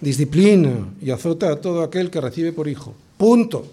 [0.00, 2.94] disciplina y azota a todo aquel que recibe por hijo.
[3.16, 3.66] Punto.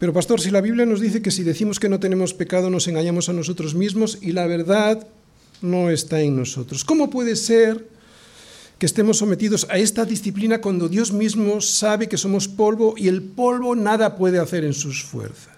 [0.00, 2.88] Pero pastor, si la Biblia nos dice que si decimos que no tenemos pecado nos
[2.88, 5.06] engañamos a nosotros mismos y la verdad
[5.60, 6.84] no está en nosotros.
[6.84, 7.86] ¿Cómo puede ser
[8.80, 13.22] que estemos sometidos a esta disciplina cuando Dios mismo sabe que somos polvo y el
[13.22, 15.51] polvo nada puede hacer en sus fuerzas?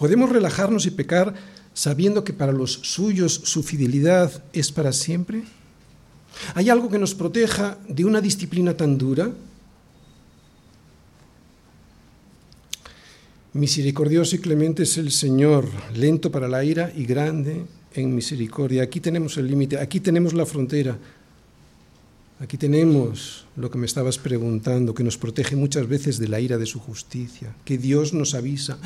[0.00, 1.34] ¿Podemos relajarnos y pecar
[1.74, 5.42] sabiendo que para los suyos su fidelidad es para siempre?
[6.54, 9.30] ¿Hay algo que nos proteja de una disciplina tan dura?
[13.52, 18.84] Misericordioso y clemente es el Señor, lento para la ira y grande en misericordia.
[18.84, 20.96] Aquí tenemos el límite, aquí tenemos la frontera.
[22.40, 26.56] Aquí tenemos lo que me estabas preguntando, que nos protege muchas veces de la ira
[26.56, 28.78] de su justicia, que Dios nos avisa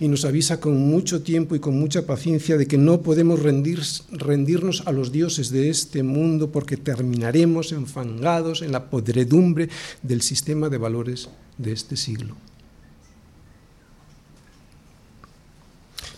[0.00, 4.82] y nos avisa con mucho tiempo y con mucha paciencia de que no podemos rendirnos
[4.86, 9.68] a los dioses de este mundo porque terminaremos enfangados en la podredumbre
[10.02, 12.34] del sistema de valores de este siglo.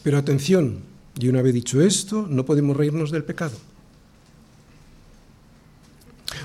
[0.04, 0.78] Pero atención,
[1.18, 3.56] y una vez dicho esto, no podemos reírnos del pecado.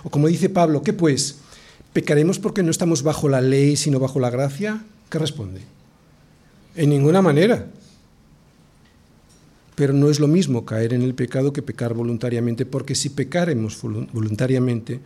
[0.03, 1.39] O como dice Pablo, ¿qué pues?
[1.93, 4.83] ¿Pecaremos porque no estamos bajo la ley, sino bajo la gracia?
[5.09, 5.61] ¿Qué responde?
[6.75, 7.67] En ninguna manera.
[9.75, 13.79] Pero no es lo mismo caer en el pecado que pecar voluntariamente, porque si pecaremos
[13.81, 14.99] voluntariamente,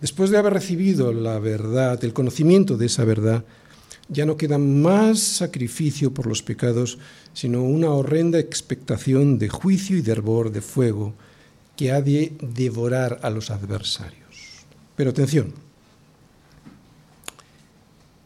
[0.00, 3.44] después de haber recibido la verdad, el conocimiento de esa verdad,
[4.08, 6.98] ya no queda más sacrificio por los pecados,
[7.32, 11.14] sino una horrenda expectación de juicio y de hervor de fuego
[11.76, 14.19] que ha de devorar a los adversarios.
[15.00, 15.54] Pero atención,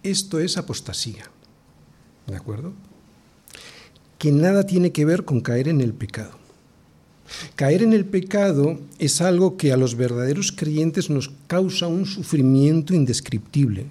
[0.03, 1.31] esto es apostasía,
[2.27, 2.72] ¿de acuerdo?
[4.18, 6.33] Que nada tiene que ver con caer en el pecado.
[7.55, 12.93] Caer en el pecado es algo que a los verdaderos creyentes nos causa un sufrimiento
[12.93, 13.87] indescriptible.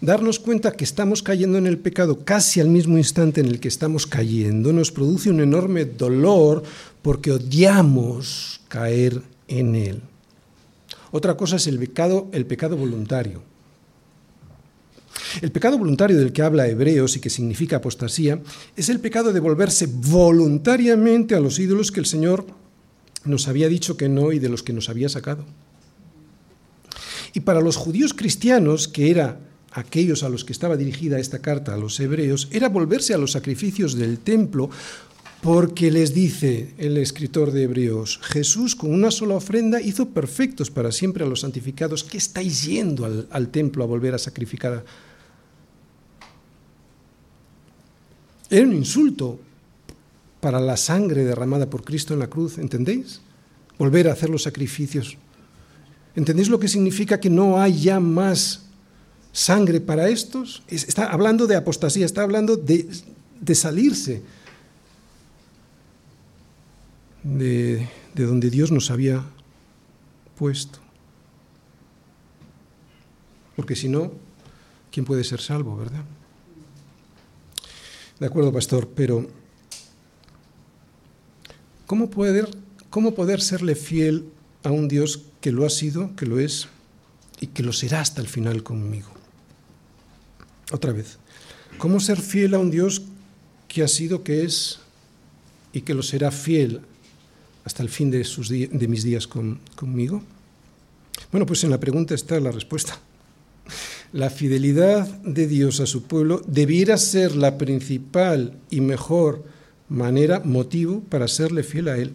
[0.00, 3.68] Darnos cuenta que estamos cayendo en el pecado casi al mismo instante en el que
[3.68, 6.62] estamos cayendo nos produce un enorme dolor
[7.02, 10.02] porque odiamos caer en él.
[11.12, 13.42] Otra cosa es el pecado, el pecado voluntario.
[15.42, 18.40] El pecado voluntario del que habla Hebreos y que significa apostasía
[18.76, 22.46] es el pecado de volverse voluntariamente a los ídolos que el Señor
[23.24, 25.44] nos había dicho que no y de los que nos había sacado.
[27.32, 29.38] Y para los judíos cristianos, que era
[29.72, 33.32] aquellos a los que estaba dirigida esta carta a los hebreos, era volverse a los
[33.32, 34.70] sacrificios del templo,
[35.42, 40.92] porque les dice el escritor de Hebreos, Jesús con una sola ofrenda hizo perfectos para
[40.92, 42.04] siempre a los santificados.
[42.04, 44.84] ¿Qué estáis yendo al, templo a volver a sacrificar?
[48.50, 49.40] Era un insulto
[50.40, 53.20] para la sangre derramada por Cristo en la cruz, ¿entendéis?
[53.78, 55.16] Volver a hacer los sacrificios.
[56.16, 58.66] ¿Entendéis lo que significa que no hay ya más
[59.32, 60.62] sangre para estos?
[60.68, 64.22] Está hablando de apostasía, está hablando de salirse
[67.22, 69.24] de, de donde Dios nos había
[70.38, 70.78] puesto.
[73.56, 74.12] Porque si no,
[74.90, 76.04] ¿quién puede ser salvo, verdad?
[78.18, 79.26] De acuerdo, pastor, pero
[81.86, 82.48] ¿cómo poder,
[82.90, 84.26] cómo poder serle fiel
[84.62, 86.68] a un Dios que lo ha sido, que lo es
[87.40, 89.08] y que lo será hasta el final conmigo?
[90.72, 91.18] Otra vez,
[91.78, 93.02] ¿cómo ser fiel a un Dios
[93.68, 94.80] que ha sido, que es
[95.72, 96.82] y que lo será fiel
[97.64, 100.22] hasta el fin de, sus de mis días con, conmigo?
[101.30, 102.98] Bueno, pues en la pregunta está la respuesta.
[104.12, 109.44] La fidelidad de Dios a su pueblo debiera ser la principal y mejor
[109.88, 112.12] manera, motivo para serle fiel a Él.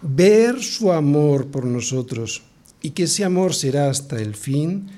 [0.00, 2.42] Ver su amor por nosotros
[2.80, 4.88] y que ese amor será hasta el fin,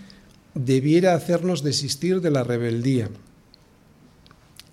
[0.54, 3.10] debiera hacernos desistir de la rebeldía.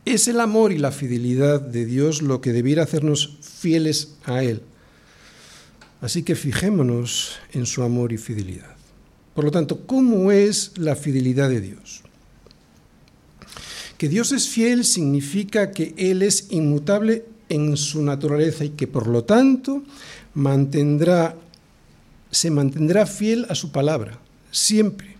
[0.05, 4.61] Es el amor y la fidelidad de Dios lo que debiera hacernos fieles a Él.
[6.01, 8.75] Así que fijémonos en su amor y fidelidad.
[9.35, 12.01] Por lo tanto, ¿cómo es la fidelidad de Dios?
[13.97, 19.05] Que Dios es fiel significa que Él es inmutable en su naturaleza y que por
[19.05, 19.83] lo tanto
[22.31, 25.17] se mantendrá fiel a su palabra, siempre.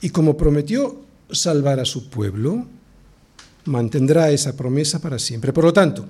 [0.00, 2.66] Y como prometió salvar a su pueblo,
[3.64, 5.52] mantendrá esa promesa para siempre.
[5.52, 6.06] Por lo tanto,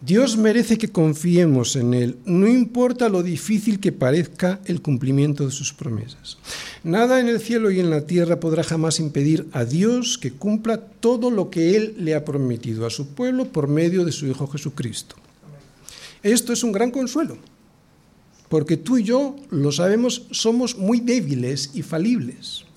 [0.00, 5.50] Dios merece que confiemos en Él, no importa lo difícil que parezca el cumplimiento de
[5.50, 6.38] sus promesas.
[6.84, 10.78] Nada en el cielo y en la tierra podrá jamás impedir a Dios que cumpla
[10.78, 14.46] todo lo que Él le ha prometido a su pueblo por medio de su Hijo
[14.46, 15.16] Jesucristo.
[16.22, 17.36] Esto es un gran consuelo,
[18.48, 22.67] porque tú y yo, lo sabemos, somos muy débiles y falibles.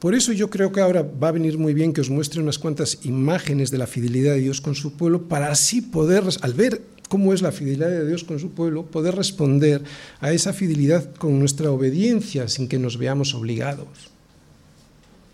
[0.00, 2.58] Por eso yo creo que ahora va a venir muy bien que os muestre unas
[2.58, 6.80] cuantas imágenes de la fidelidad de Dios con su pueblo para así poder, al ver
[7.10, 9.84] cómo es la fidelidad de Dios con su pueblo, poder responder
[10.20, 14.10] a esa fidelidad con nuestra obediencia sin que nos veamos obligados,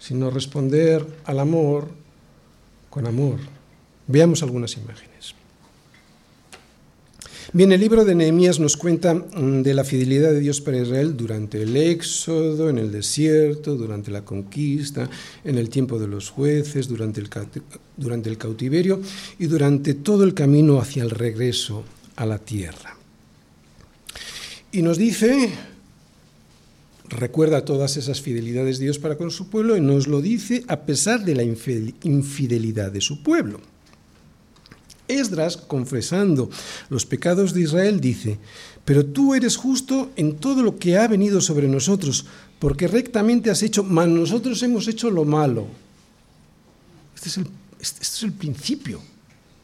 [0.00, 1.88] sino responder al amor
[2.90, 3.38] con amor.
[4.08, 5.36] Veamos algunas imágenes.
[7.52, 11.16] Bien, el libro de Nehemías nos cuenta mm, de la fidelidad de Dios para Israel
[11.16, 15.08] durante el éxodo, en el desierto, durante la conquista,
[15.44, 17.28] en el tiempo de los jueces, durante el,
[17.96, 19.00] durante el cautiverio
[19.38, 21.84] y durante todo el camino hacia el regreso
[22.16, 22.96] a la tierra.
[24.72, 25.50] Y nos dice,
[27.08, 30.80] recuerda todas esas fidelidades de Dios para con su pueblo y nos lo dice a
[30.80, 33.60] pesar de la infidelidad de su pueblo.
[35.08, 36.50] Esdras, confesando
[36.88, 38.38] los pecados de Israel, dice,
[38.84, 42.26] pero tú eres justo en todo lo que ha venido sobre nosotros,
[42.58, 45.66] porque rectamente has hecho, mas nosotros hemos hecho lo malo.
[47.14, 47.46] Este es el,
[47.80, 49.00] este, este es el principio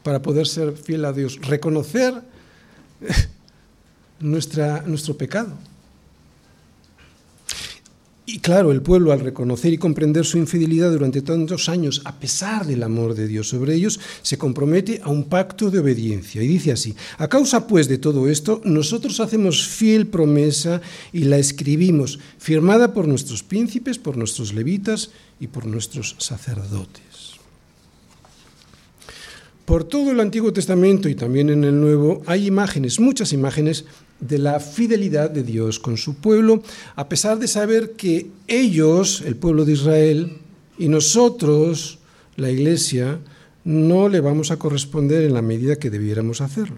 [0.03, 2.13] para poder ser fiel a Dios, reconocer
[4.19, 5.57] nuestra, nuestro pecado.
[8.25, 12.65] Y claro, el pueblo al reconocer y comprender su infidelidad durante tantos años, a pesar
[12.65, 16.41] del amor de Dios sobre ellos, se compromete a un pacto de obediencia.
[16.41, 21.37] Y dice así, a causa pues de todo esto, nosotros hacemos fiel promesa y la
[21.37, 25.11] escribimos, firmada por nuestros príncipes, por nuestros levitas
[25.41, 27.33] y por nuestros sacerdotes.
[29.65, 33.83] Por todo el Antiguo Testamento y también en el Nuevo hay imágenes, muchas imágenes
[34.27, 36.63] de la fidelidad de Dios con su pueblo,
[36.95, 40.37] a pesar de saber que ellos, el pueblo de Israel,
[40.77, 41.99] y nosotros,
[42.35, 43.19] la Iglesia,
[43.63, 46.77] no le vamos a corresponder en la medida que debiéramos hacerlo.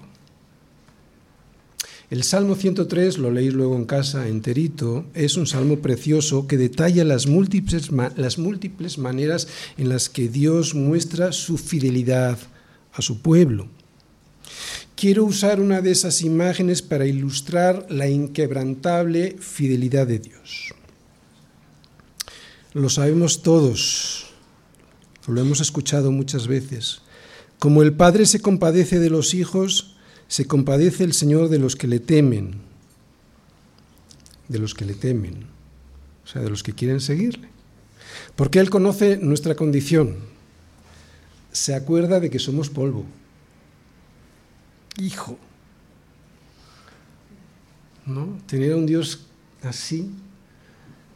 [2.12, 7.04] El Salmo 103, lo leéis luego en casa enterito, es un salmo precioso que detalla
[7.04, 12.38] las múltiples, las múltiples maneras en las que Dios muestra su fidelidad
[12.94, 13.68] a su pueblo.
[14.96, 20.74] Quiero usar una de esas imágenes para ilustrar la inquebrantable fidelidad de Dios.
[22.74, 24.28] Lo sabemos todos,
[25.28, 27.02] lo hemos escuchado muchas veces.
[27.60, 29.98] Como el Padre se compadece de los hijos,
[30.30, 32.56] se compadece el Señor de los que le temen,
[34.48, 35.46] de los que le temen,
[36.24, 37.50] o sea, de los que quieren seguirle.
[38.38, 40.20] Porque Él conoce nuestra condición,
[41.52, 43.06] se acuerda de que somos polvo.
[44.98, 45.38] Hijo,
[48.06, 48.38] ¿no?
[48.48, 49.26] Tener a un Dios
[49.64, 50.10] así,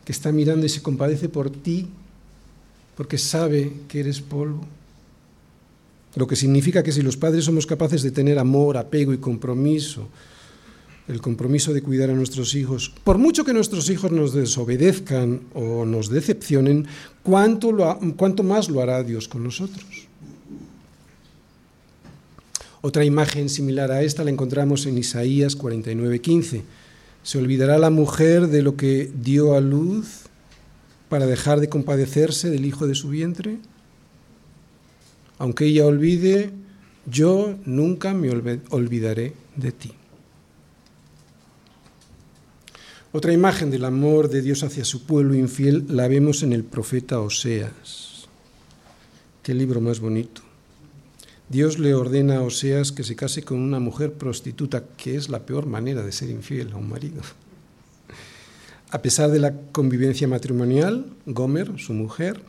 [0.04, 1.88] que está mirando y se compadece por ti,
[2.98, 4.66] porque sabe que eres polvo.
[6.16, 10.10] Lo que significa que si los padres somos capaces de tener amor, apego y compromiso,
[11.08, 15.86] el compromiso de cuidar a nuestros hijos, por mucho que nuestros hijos nos desobedezcan o
[15.86, 16.88] nos decepcionen,
[17.24, 17.72] ¿cuánto,
[18.18, 20.09] cuánto más lo hará Dios con nosotros?
[22.82, 26.64] Otra imagen similar a esta la encontramos en Isaías 49:15.
[27.24, 30.24] ¿Se olvidará la mujer de lo que dio a luz
[31.10, 33.58] para dejar de compadecerse del hijo de su vientre?
[35.38, 36.52] Aunque ella olvide,
[37.06, 38.30] yo nunca me
[38.70, 39.92] olvidaré de ti.
[43.12, 47.20] Otra imagen del amor de Dios hacia su pueblo infiel la vemos en el profeta
[47.20, 48.28] Oseas.
[49.42, 50.49] Qué libro más bonito.
[51.50, 55.48] Dios le ordena a Oseas que se case con una mujer prostituta, que es la
[55.48, 57.22] peor manera de ser infiel a un marido.
[58.92, 62.42] A pesar de la convivencia matrimonial, Gomer, su mujer,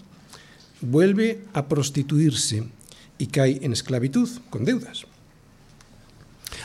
[0.83, 2.65] vuelve a prostituirse
[3.17, 5.07] y cae en esclavitud, con deudas.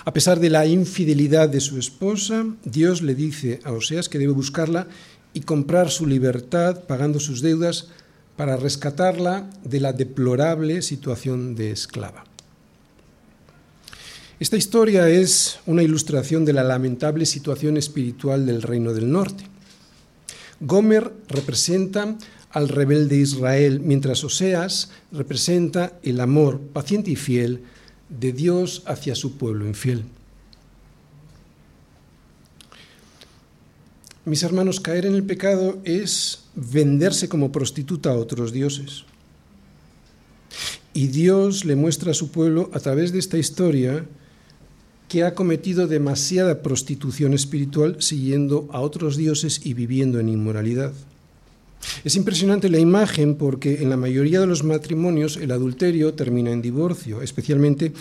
[0.03, 4.33] A pesar de la infidelidad de su esposa, Dios le dice a Oseas que debe
[4.33, 4.87] buscarla
[5.33, 7.87] y comprar su libertad pagando sus deudas
[8.35, 12.25] para rescatarla de la deplorable situación de esclava.
[14.39, 19.45] Esta historia es una ilustración de la lamentable situación espiritual del reino del norte.
[20.59, 22.17] Gomer representa
[22.51, 27.63] al rebelde Israel, mientras Oseas representa el amor paciente y fiel
[28.09, 30.03] de Dios hacia su pueblo infiel.
[34.25, 39.05] Mis hermanos, caer en el pecado es venderse como prostituta a otros dioses.
[40.93, 44.05] Y Dios le muestra a su pueblo a través de esta historia
[45.09, 50.93] que ha cometido demasiada prostitución espiritual siguiendo a otros dioses y viviendo en inmoralidad.
[52.03, 56.61] Es impresionante la imagen porque en la mayoría de los matrimonios el adulterio termina en
[56.61, 57.93] divorcio, especialmente,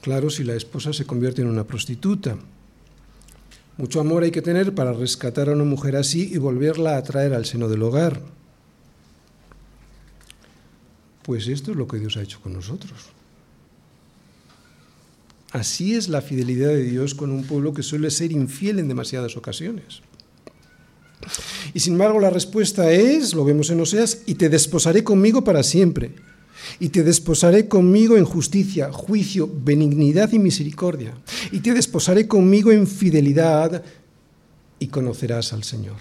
[0.00, 2.38] claro, si la esposa se convierte en una prostituta.
[3.80, 7.32] Mucho amor hay que tener para rescatar a una mujer así y volverla a traer
[7.32, 8.20] al seno del hogar.
[11.22, 13.08] Pues esto es lo que Dios ha hecho con nosotros.
[15.52, 19.38] Así es la fidelidad de Dios con un pueblo que suele ser infiel en demasiadas
[19.38, 20.02] ocasiones.
[21.72, 25.62] Y sin embargo la respuesta es, lo vemos en Oseas, y te desposaré conmigo para
[25.62, 26.16] siempre
[26.78, 31.14] y te desposaré conmigo en justicia, juicio, benignidad y misericordia,
[31.50, 33.82] y te desposaré conmigo en fidelidad,
[34.80, 35.96] y conocerás al Señor.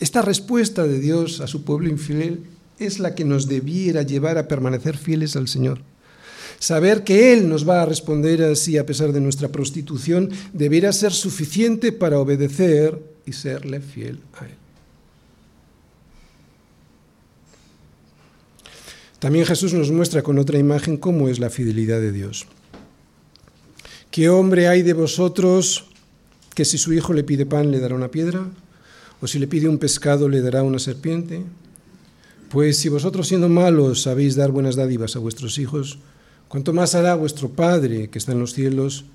[0.00, 2.44] Esta respuesta de Dios a su pueblo infiel
[2.78, 5.80] es la que nos debiera llevar a permanecer fieles al Señor.
[6.58, 11.12] Saber que Él nos va a responder así a pesar de nuestra prostitución debiera ser
[11.12, 14.65] suficiente para obedecer y serle fiel a Él.
[19.26, 22.46] También Jesús nos muestra con otra imagen cómo es la fidelidad de Dios.
[24.12, 25.86] ¿Qué hombre hay de vosotros
[26.54, 28.46] que si su hijo le pide pan le dará una piedra?
[29.20, 31.42] ¿O si le pide un pescado le dará una serpiente?
[32.50, 35.98] Pues si vosotros siendo malos sabéis dar buenas dádivas a vuestros hijos,
[36.46, 39.06] ¿cuánto más hará vuestro Padre que está en los cielos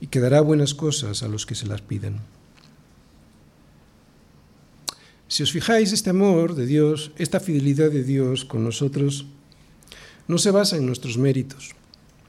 [0.00, 2.20] y que dará buenas cosas a los que se las piden?
[5.26, 9.26] Si os fijáis, este amor de Dios, esta fidelidad de Dios con nosotros,
[10.28, 11.74] no se basa en nuestros méritos,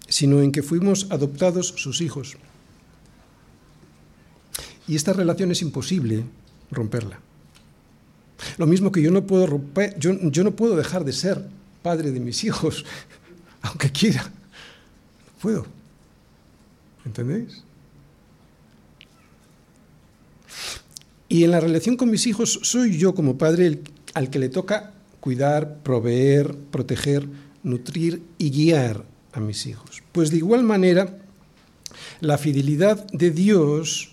[0.08, 2.38] sino en que fuimos adoptados sus hijos.
[4.88, 6.24] Y esta relación es imposible
[6.72, 7.20] romperla.
[8.58, 11.43] Lo mismo que yo no puedo romper, yo, no puedo dejar de ser
[11.82, 12.86] padre de mis hijos,
[13.62, 14.24] aunque quiera.
[14.24, 15.66] No puedo.
[17.06, 17.64] ¿Entendéis?
[21.30, 23.82] Y en la relación con mis hijos soy yo como padre
[24.14, 27.28] al que le toca cuidar, proveer, proteger,
[27.64, 29.03] nutrir y guiar
[29.34, 30.03] a mis hijos.
[30.12, 31.20] Pues de igual manera,
[32.22, 34.12] la fidelidad de Dios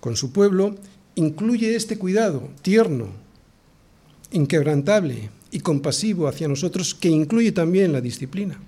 [0.00, 0.76] con su pueblo
[1.14, 3.08] incluye este cuidado tierno,
[4.30, 8.58] inquebrantable y compasivo hacia nosotros, que incluye también la disciplina,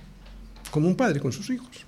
[0.71, 1.87] como un padre con sus hijos.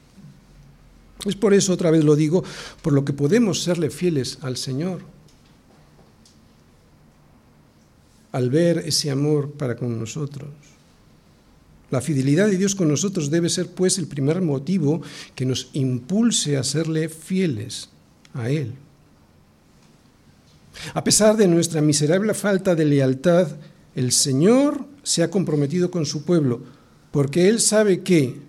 [1.24, 2.42] Es por eso, otra vez lo digo,
[2.82, 5.02] por lo que podemos serle fieles al Señor,
[8.32, 10.48] al ver ese amor para con nosotros
[11.93, 15.03] La fidelidad de Dios con nosotros debe ser, pues, el primer motivo
[15.34, 17.90] que nos impulse a serle fieles
[18.32, 18.72] a Él.
[20.95, 23.47] A pesar de nuestra miserable falta de lealtad,
[23.95, 26.62] el Señor se ha comprometido con su pueblo,
[27.11, 28.40] porque Él sabe que,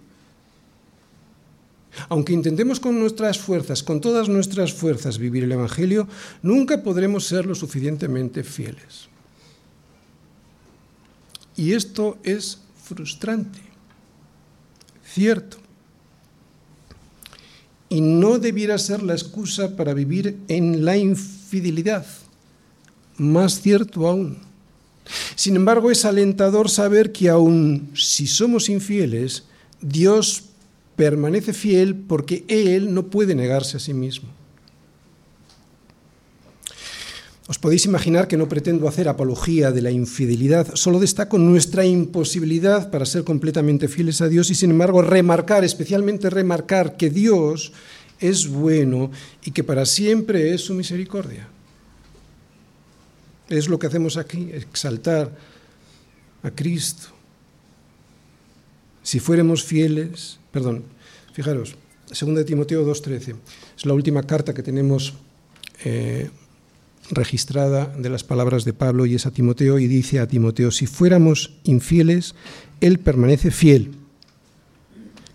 [2.07, 6.07] aunque intentemos con nuestras fuerzas, con todas nuestras fuerzas vivir el Evangelio,
[6.41, 9.09] nunca podremos ser lo suficientemente fieles.
[11.57, 13.59] Y esto es frustrante,
[15.05, 15.57] cierto.
[17.89, 22.05] Y no debiera ser la excusa para vivir en la infidelidad,
[23.17, 24.39] más cierto aún.
[25.35, 29.43] Sin embargo, es alentador saber que aun si somos infieles,
[29.81, 30.45] Dios
[30.95, 34.29] permanece fiel porque Él no puede negarse a sí mismo.
[37.45, 42.89] Os podéis imaginar que no pretendo hacer apología de la infidelidad, solo destaco nuestra imposibilidad
[42.89, 47.73] para ser completamente fieles a Dios y sin embargo remarcar, especialmente remarcar que Dios
[48.21, 49.11] es bueno
[49.43, 51.49] y que para siempre es su misericordia.
[53.49, 55.35] Es lo que hacemos aquí, exaltar
[56.43, 57.09] a Cristo.
[59.03, 60.85] Si fuéramos fieles, perdón,
[61.33, 61.75] fijaros,
[62.07, 63.35] 2 Timoteo 2.13,
[63.77, 65.13] es la última carta que tenemos
[65.83, 66.29] eh,
[67.11, 70.87] registrada de las palabras de Pablo y es a Timoteo y dice a Timoteo, si
[70.87, 72.35] fuéramos infieles,
[72.81, 73.95] Él permanece fiel.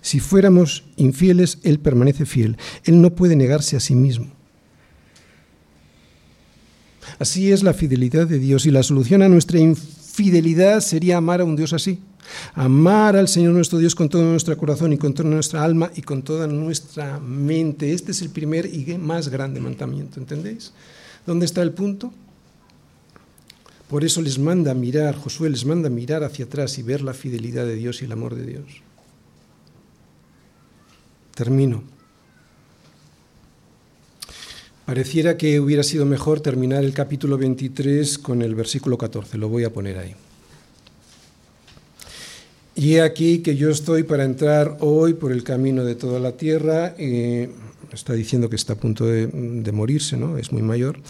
[0.01, 2.57] Si fuéramos infieles, Él permanece fiel.
[2.85, 4.27] Él no puede negarse a sí mismo.
[7.19, 11.45] Así es la fidelidad de Dios y la solución a nuestra infidelidad sería amar a
[11.45, 12.01] un Dios así.
[12.55, 16.03] Amar al Señor nuestro Dios con todo nuestro corazón y con toda nuestra alma y
[16.03, 17.93] con toda nuestra mente.
[17.93, 20.73] Este es el primer y más grande mandamiento, ¿entendéis?
[21.29, 22.11] ¿Dónde está el punto?
[23.91, 27.67] Por eso les manda mirar, Josué les manda mirar hacia atrás y ver la fidelidad
[27.67, 28.65] de Dios y el amor de Dios.
[31.35, 31.83] Termino.
[34.87, 39.37] Pareciera que hubiera sido mejor terminar el capítulo 23 con el versículo 14.
[39.37, 40.15] Lo voy a poner ahí.
[42.75, 46.39] Y he aquí que yo estoy para entrar hoy por el camino de toda la
[46.39, 46.95] tierra.
[46.97, 47.51] Eh,
[47.93, 50.39] está diciendo que está a punto de, morirse, ¿no?
[50.39, 51.01] Es muy mayor.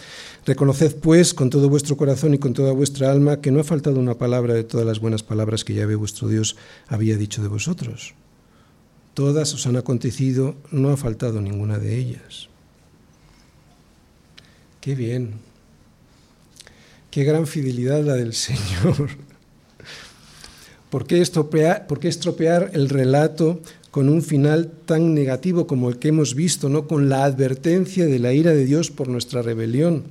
[0.45, 3.99] Reconoced, pues, con todo vuestro corazón y con toda vuestra alma, que no ha faltado
[3.99, 6.55] una palabra de todas las buenas palabras que Yahvé vuestro Dios
[6.87, 8.13] había dicho de vosotros.
[9.13, 12.49] Todas os han acontecido, no ha faltado ninguna de ellas.
[14.81, 15.33] Qué bien.
[17.11, 19.09] Qué gran fidelidad la del Señor.
[20.89, 23.61] ¿Por qué, estropear, ¿Por qué estropear el relato
[23.91, 26.87] con un final tan negativo como el que hemos visto, ¿no?
[26.87, 30.03] con la advertencia de la ira de Dios por nuestra rebelión?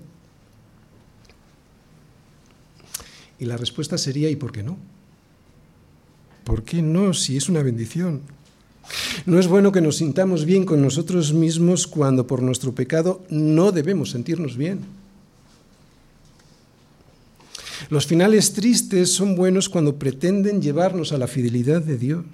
[3.38, 4.76] Y la respuesta sería, ¿y por qué no?
[6.44, 8.22] ¿Por qué no si es una bendición?
[9.26, 13.70] No es bueno que nos sintamos bien con nosotros mismos cuando por nuestro pecado no
[13.70, 14.80] debemos sentirnos bien.
[17.90, 22.24] Los finales tristes son buenos cuando pretenden llevarnos a la fidelidad de Dios.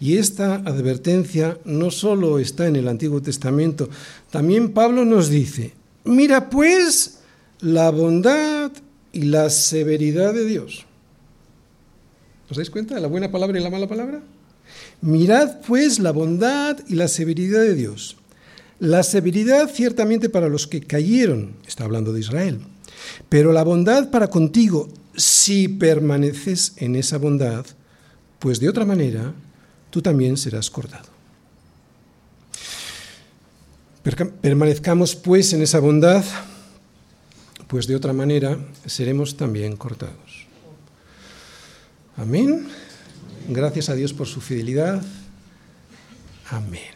[0.00, 3.88] Y esta advertencia no solo está en el Antiguo Testamento,
[4.30, 5.72] también Pablo nos dice,
[6.04, 7.20] mira pues
[7.60, 8.72] la bondad
[9.12, 10.86] y la severidad de Dios.
[12.50, 14.20] ¿Os dais cuenta de la buena palabra y la mala palabra?
[15.00, 18.16] Mirad pues la bondad y la severidad de Dios.
[18.80, 22.58] La severidad ciertamente para los que cayeron, está hablando de Israel,
[23.28, 27.64] pero la bondad para contigo si permaneces en esa bondad,
[28.38, 29.32] pues de otra manera
[29.94, 31.06] tú también serás cortado.
[34.42, 36.24] Permanezcamos pues en esa bondad,
[37.68, 40.48] pues de otra manera seremos también cortados.
[42.16, 42.66] Amén.
[43.48, 45.00] Gracias a Dios por su fidelidad.
[46.50, 46.93] Amén.